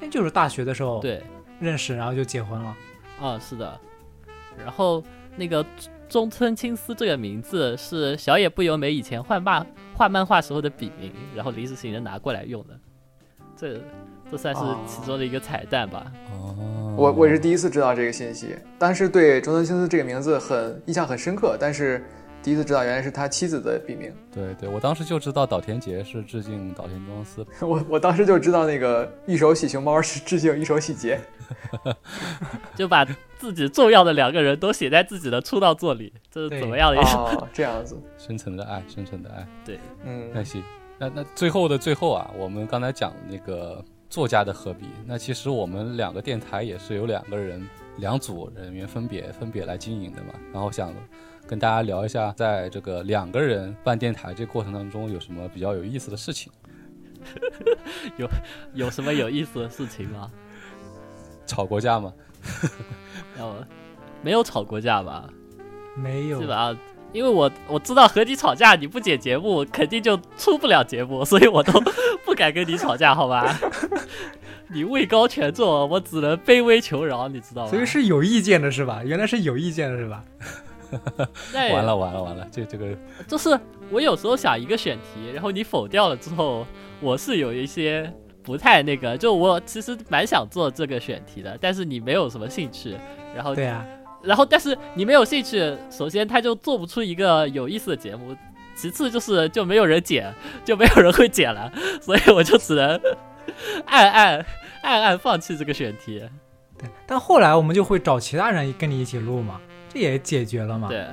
[0.00, 1.22] 那就是大学的时候对，
[1.58, 2.76] 认识，然后就结婚了。
[3.20, 3.80] 啊，是的。
[4.62, 5.02] 然后
[5.36, 5.64] 那个
[6.14, 9.66] 中村青司这个名字是小野不由美以前画漫
[9.96, 12.78] 画漫画时候的笔名，然后临时行人拿过来用的。
[13.56, 13.80] 这
[14.30, 16.06] 这算是其中的一个彩蛋吧。
[16.30, 22.04] 哦，我我也是第一次知道这个信息，当时对中村青司这个名字很印象很深刻，但是
[22.44, 24.12] 第一次知道原来是他妻子的笔名。
[24.30, 31.18] 对对，我当时就知道岛田杰是致敬岛田庄司， 我我当时就知道那个一手洗熊猫是致敬一手洗洁。
[32.76, 33.04] 就把
[33.38, 37.10] 自己重要的两个人都写在自己的出道作里，这是怎么样的一个？
[37.10, 39.46] 哦，这样子， 深沉的爱，深沉的爱。
[39.64, 40.62] 对，嗯，那行，
[40.98, 47.66] 那那最后的最后啊，我们刚才讲那个作家的合笔，那其实我们两个电台也是有两个人
[47.98, 50.92] 两组人员分别分别来经营的嘛，然后想
[51.46, 56.52] 跟大家聊一下，在这个两个人办电台这个过程当中有什么比较有意思的事情。
[58.16, 58.28] 有
[58.74, 60.30] 有什么有意思的事情吗？
[61.46, 62.12] 吵过架吗？
[63.38, 63.56] 有，
[64.22, 65.28] 没有吵过架吧？
[65.96, 66.76] 没有基本上，
[67.12, 71.80] 因为我我知道和你吵架，你不剪节目，肯定就出不了节目， 所以我都
[72.24, 73.58] 不敢跟你吵架，好吧？
[74.68, 77.70] 你位高权重，我只能卑微求饶，你知道吗？
[77.70, 79.02] 所以是有意见的是吧？
[79.04, 80.24] 原来是有意见的是吧？
[81.52, 82.96] 那完了完了完了，这这个
[83.26, 83.58] 就是
[83.90, 86.66] 我有时候想一个选题，然后你否掉了之后，
[87.00, 88.12] 我是有一些
[88.42, 92.96] 不太那个，就我其实蛮想做这个选题的，但是你没有什么兴趣，
[93.34, 93.84] 然后对啊，
[94.22, 98.36] 然后但是你没有兴趣，首先他就做不出一个有意思的节目，
[98.74, 100.32] 其次就是就没有人剪，
[100.64, 103.00] 就没有人会剪了，所以我就只能
[103.86, 104.46] 暗暗
[104.82, 106.22] 暗暗放弃这个选题。
[106.78, 106.88] 对。
[107.06, 109.60] 但后来我们就会找其他人跟你一起录嘛，
[109.94, 111.06] 这也解决了嘛。，对，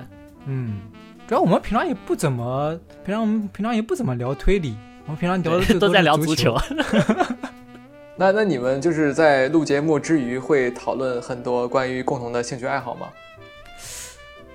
[0.48, 0.80] 嗯，
[1.28, 4.76] 主要我们平常也不怎么，平常我们平常也不怎么聊推理，
[5.06, 6.58] 我们平常聊的都在聊足球。
[8.18, 13.08] 那那你们就是在录节目之余会讨论很多关于共同的兴趣爱好吗？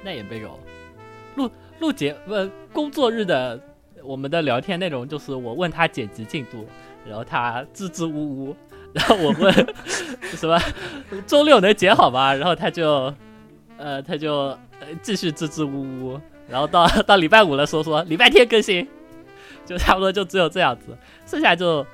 [0.02, 0.58] 那也没有。
[1.36, 3.60] 录录节不工作日的
[4.02, 6.66] 我们的聊天内容就是我问他剪辑进度，
[7.06, 8.56] 然后他支支吾吾，
[8.92, 9.52] 然后我问
[10.36, 10.60] 什么
[11.26, 12.32] 周六能剪好吗？
[12.34, 13.12] 然后他就
[13.76, 14.34] 呃他就
[14.80, 18.86] 呃继续支支吾吾，然后到 到礼拜五的时候说礼拜天更新，
[19.66, 20.96] 就差不多就只有这样子，
[21.26, 21.84] 剩下就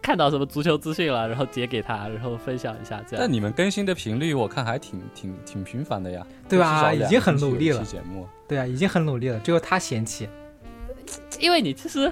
[0.00, 3.32] 看到什么足球资讯了，然后截给他，然后分享一下这样但。
[3.32, 10.28] 你们更新的频率我看还挺挺挺频繁的呀，对吧至少两已经很努力了期节目，对啊，已经很努力了，只有他嫌弃。
[11.38, 12.10] 因为你其实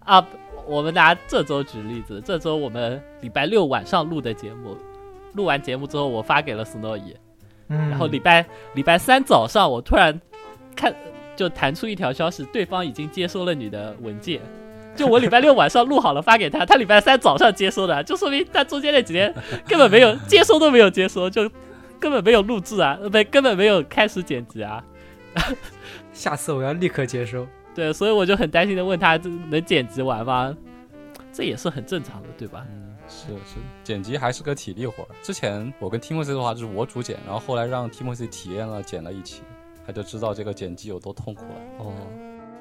[0.00, 0.26] 啊，
[0.66, 4.76] 我们拿这周举例子，这周我们礼拜六晚上录的节目，
[5.34, 7.14] 录完节目之后我发给了 Snowy，
[7.68, 10.18] 嗯，然后礼拜礼拜三早上我突然
[10.76, 10.94] 看
[11.36, 14.40] 就弹出一条消息，对方已经接收了你的文件。
[14.94, 19.34] 就我礼拜六晚上录好了发给他，他礼拜三早上接收的，就说明他中间那几天
[19.66, 21.50] 根本没有接收都没有接收，就
[21.98, 24.84] 根本没有录制啊，呃不，根本没有开始剪辑啊。
[26.12, 27.44] 下次我要立刻接收。
[27.74, 30.56] 对，所以我就很担心的问他，这能剪辑完吗？
[31.32, 32.64] 这也是很正常的，对吧？
[32.70, 35.08] 嗯，是是，剪辑还是个体力活儿。
[35.22, 39.42] 之前我跟 Timothy 的话就是我主剪，然后后来让 Timothy 体验了剪了一期，
[39.86, 41.54] 他就知道这个剪辑有多痛苦了。
[41.78, 41.92] 哦，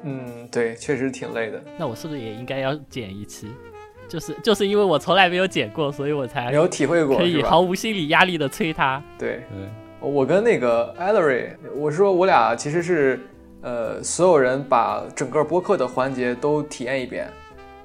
[0.03, 3.47] 嗯，对，确实挺累的，那我是不是也应该要剪一期？
[4.09, 9.01] 就是 就是因为我从来没有剪过，所以我才没有体会过可以毫无心理压力的催他。
[9.17, 9.69] 对，对，
[10.01, 13.19] 我跟那个 Ellery，我说我俩其实是，
[13.61, 17.31] 呃，所有人把整个播客的环节都体验一遍，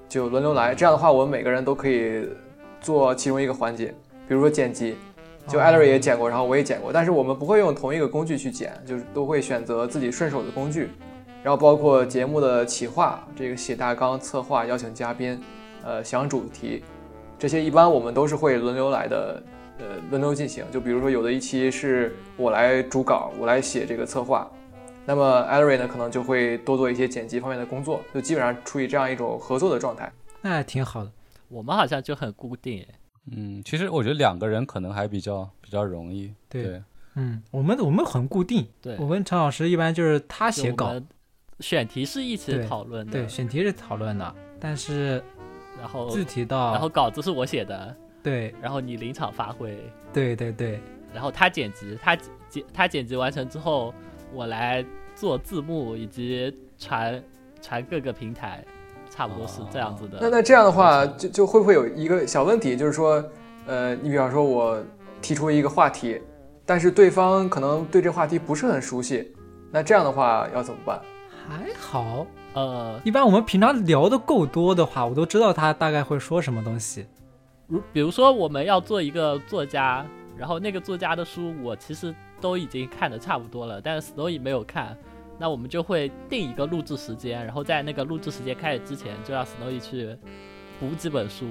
[0.09, 0.75] 就轮流来。
[0.75, 2.29] 这样的话，我们每个人都可以
[2.81, 3.95] 做其中一个环节，
[4.27, 4.97] 比如说剪辑，
[5.47, 10.91] 就哦 Ellery 也剪过，然后我也剪过，但是我们不会用同一个工具去剪，就是都会选择自己顺手的工具。
[11.43, 15.41] 然后包括节目的企划，这个写大纲、策划、邀请嘉宾，
[15.85, 16.83] 呃，想主题，
[17.39, 19.43] 这些一般我们都是会轮流来的，
[19.79, 20.65] 呃，轮流进行。
[20.73, 24.51] 就比如说有的一期是我来主稿，我来写这个策划，
[25.07, 30.13] 那么 Ellery 呢可能就会多做一些剪辑方面的工作，就基本上处于这样一种合作的状态。
[30.43, 31.11] 那还挺好的。
[31.49, 32.99] 我们好像就很固定，哎
[33.31, 36.33] 嗯，其实我觉得两个人可能还比较比较容易。
[36.49, 36.83] 对对，
[37.15, 40.99] 嗯，我们我们很固定，对，我跟陈老师一般就是他写稿，
[41.61, 45.23] 选题是一起讨论的，对，选题是讨论的，但是
[45.79, 48.55] 然后具体到然后稿子是我写的，对。
[48.63, 49.77] 然后你临场发挥，
[50.13, 50.81] 对对对。
[51.13, 52.17] 然后他剪辑，他
[52.49, 53.95] 剪他剪辑完成之后，
[54.33, 54.85] 我来
[55.15, 57.23] 做字幕以及传
[57.61, 58.65] 传各个平台，
[59.19, 60.19] 差不多是这样子的。
[60.21, 63.23] 那那这样的话，就就会不会有一个小问题，就是说，
[63.67, 64.81] 呃，你比方说我
[65.21, 66.21] 提出一个话题，
[66.65, 69.35] 但是对方可能对这话题不是很熟悉，
[69.73, 71.01] 那这样的话要怎么办？
[71.49, 72.25] 还好。
[72.55, 77.05] 呃，一般我们平常聊的够多的话，我都知道他大概会说什么东西。
[77.67, 84.97] 如比如说我们要做一个作家，然后那个作家的书我其实都已经看的差不多了，但是 Snowy 没有看，
[85.39, 90.17] 那我们就会定一个录制时间，然后在那个录制时间开始之前，就让 Snowy 去
[90.81, 91.47] 补几本书，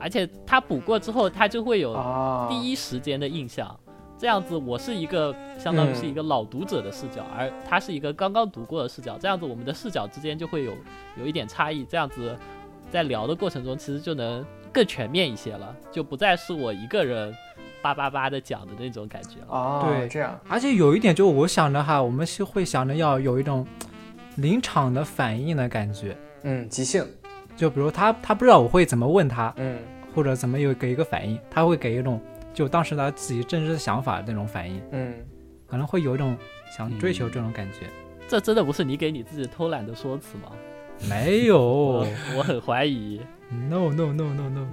[0.00, 3.78] 而且他补过之后，他就会有啊，第一时间的印象。
[4.16, 9.16] 这样子，我是一个相当于是一个老读者的视角，而他是一个刚刚读过的视角。
[9.16, 10.72] 这样子，我们的视角之间就会有
[11.20, 11.84] 有一点差异。
[11.84, 12.36] 这样子，
[12.90, 17.32] 在聊的过程中，其实就能更全面一些了，就不再是我一个人
[17.82, 19.54] 叭叭叭的讲的那种感觉了。
[19.54, 23.66] 啊，对这样，而且有一点，就我想着哈，我们是会想着要有一种
[24.36, 26.16] 临场的反应的感觉。
[26.42, 27.04] 嗯，即兴，
[27.56, 29.78] 就比如他他不知道我会怎么问他，嗯
[30.14, 32.20] 或者怎么有给一个反应，他会给一种
[32.52, 35.14] 就当时他自己真实的想法那种反应，嗯，
[35.66, 36.36] 可能会有一种
[36.76, 37.86] 想追求这种感觉。
[38.26, 40.50] 这真的不是你给你自己偷懒的说辞吗？
[41.08, 42.06] 没有我
[42.36, 43.20] 我很怀疑。
[43.50, 44.66] ，no no no no no，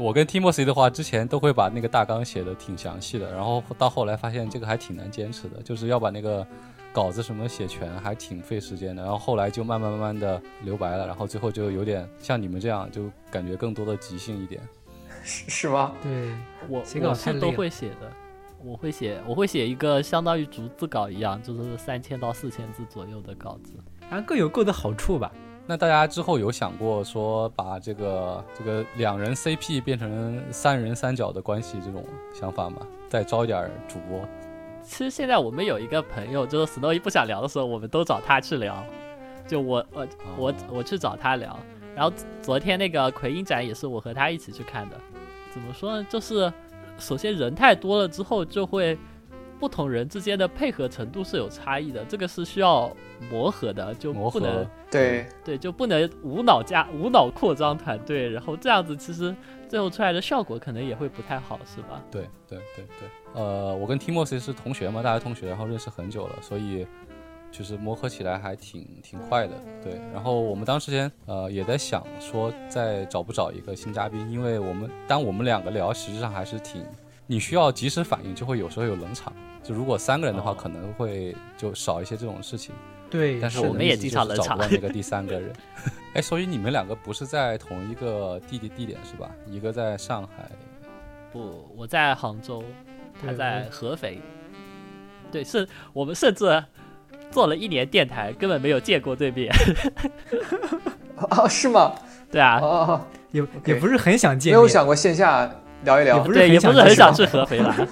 [0.00, 6.46] 我跟 Timothy 的话，之前都会把那个大纲写的挺详细的，然后到后来发现这个还挺难坚持的，就是要把那个
[6.90, 9.02] 稿子什么写全，还挺费时间的。
[9.02, 14.62] 然后后来就慢慢慢慢的留白了，然后最后就有点像你们这样，就感觉更多的即兴一点。
[15.22, 15.92] 是是吗？
[16.02, 16.30] 对，
[16.66, 18.10] 我写稿我是都会写的，
[18.64, 23.74] 我会写，我会写一个相当于逐字稿一样，就是三千到四千字左右的稿子。
[24.08, 25.30] 反正各有各的好处吧。
[25.66, 32.04] 那大家之后有想过说把这个这个两人 CP 变成三人三角的关系这种
[32.34, 32.78] 想法吗？
[33.08, 34.20] 再招一点儿主播。
[34.82, 38.82] 其实现在我们有一个朋友，就是 Snow 一不想聊的时候，我们都找他去聊。
[39.46, 41.58] 就我我我我去找他聊，
[41.94, 44.96] 然后昨天那个奎因展也是我和他一起去看的。
[45.52, 46.06] 怎么说呢？
[46.08, 46.52] 就是
[46.98, 48.96] 首先人太多了之后，就会
[49.60, 52.90] 不同人之间的配合程度是有差异的，这个是需要
[53.30, 59.36] 磨合的，就磨不能合，对，对，就不能无脑加无脑扩张团队，然后这样子其实
[59.68, 62.02] 最后出来的效果可能也会不太好，是吧？
[62.10, 66.86] 对对对对，呃，我跟 Timothy 是同学嘛，大学同学，然后认识很久了，所以
[67.52, 69.52] 就是磨合起来还挺挺快的。
[69.82, 76.82] 对，然后我们当时间呃也在想说，再找不找一个新嘉宾，因为我们当我们两个聊，实际上还是挺
[77.30, 79.32] 你需要及时反应，就会有时候有冷场。
[79.62, 82.74] 就如果三个人的话，哦可能会就少一些这种事情。
[83.08, 85.52] 对，但是我们也经常冷场不到那个 第三个人。
[86.14, 89.30] 哎，所以你们两个不是在同一个地地地点是吧？
[89.46, 90.50] 一个在上海，
[91.32, 92.64] 不，我在杭州，
[93.24, 94.20] 他在合肥。
[95.30, 96.64] 对，是我们甚至
[97.30, 99.54] 做了一年电台，根本没有见过对面。
[101.30, 101.94] 哦，是吗？
[102.28, 105.48] 对啊也也不是很想见面，有想过线下
[105.84, 106.32] 聊一聊也不。
[106.32, 107.74] 是对，很也不是很想去合肥了。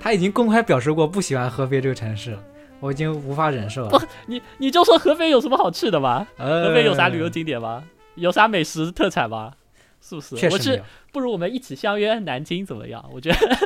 [0.00, 2.38] 他已经公开表示过不喜欢合肥这个城市了，
[2.80, 3.88] 我已经无法忍受了。
[3.88, 6.26] 不你你就说合肥有什么好去的吧？
[6.36, 7.82] 呃合肥有啥旅游景点吗？
[8.16, 9.52] 有啥美食特产吗？
[10.02, 10.36] 是不是？
[10.36, 13.02] 确实没有，不如我们一起相约南京怎么样？
[13.12, 13.58] 我觉得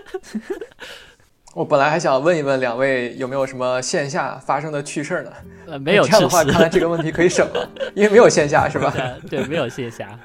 [1.55, 5.33] 我本来还想问一问两位有没有什么线下发生的趣事儿呢？
[5.67, 8.95] 呃没有 这样的话，看来这个问题可以省了，因为没有线下是吧？
[9.29, 10.17] 对对，没有线下。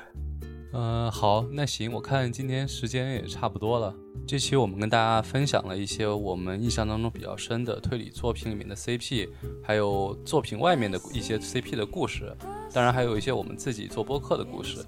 [0.75, 3.93] 嗯，好，那行，我看今天时间也差不多了。
[4.25, 9.29] 这期我们跟大家分享了一些我们印象当中比较深的推理作品里面的 CP，
[9.61, 12.35] 还有作品外面的一些 CP 的故事，
[12.71, 14.83] 当然还有一些我们自己做播客的故事，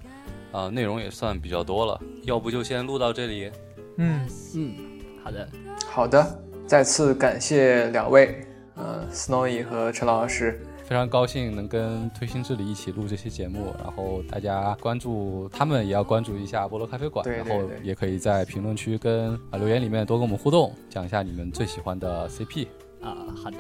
[0.52, 2.02] 啊、内容也算比较多了。
[2.24, 3.52] 要不就先录到这里。
[3.98, 4.76] 嗯，嗯，
[5.24, 5.50] 好的，
[5.88, 8.44] 好的，再次感谢两位，
[8.74, 10.66] 呃，Snowy 和陈老师。
[10.88, 22.68] 非常高兴能跟推心置理一起录这期节目，然后大家关注他们，也要关注一下菠萝咖啡馆，对对然后也可以在评论区跟啊留言里面多跟我们互动，讲一下你们最喜欢的 CP。
[23.02, 23.58] 啊，好的，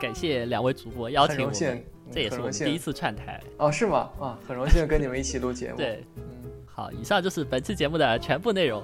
[0.00, 3.40] 感谢两位主播邀请我们，很荣幸，这也是我们第一次串台。
[3.56, 4.10] 哦，是吗？
[4.20, 5.76] 啊，很荣幸跟你们一起录节目。
[5.78, 6.22] 对，嗯，
[6.66, 8.82] 好，以上就是本期节目的全部内容。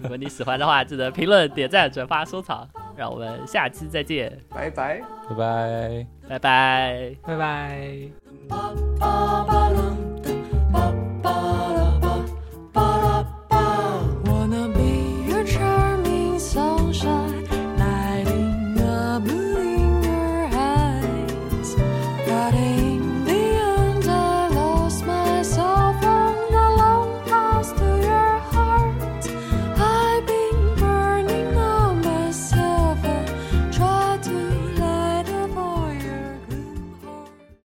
[0.00, 2.68] 如果你喜欢的话，记得评论、点赞、转发、收藏。
[2.96, 5.00] 让我们下期再见，拜拜。
[5.28, 6.06] 拜拜。
[6.28, 7.16] 拜拜。
[7.22, 8.08] 拜拜。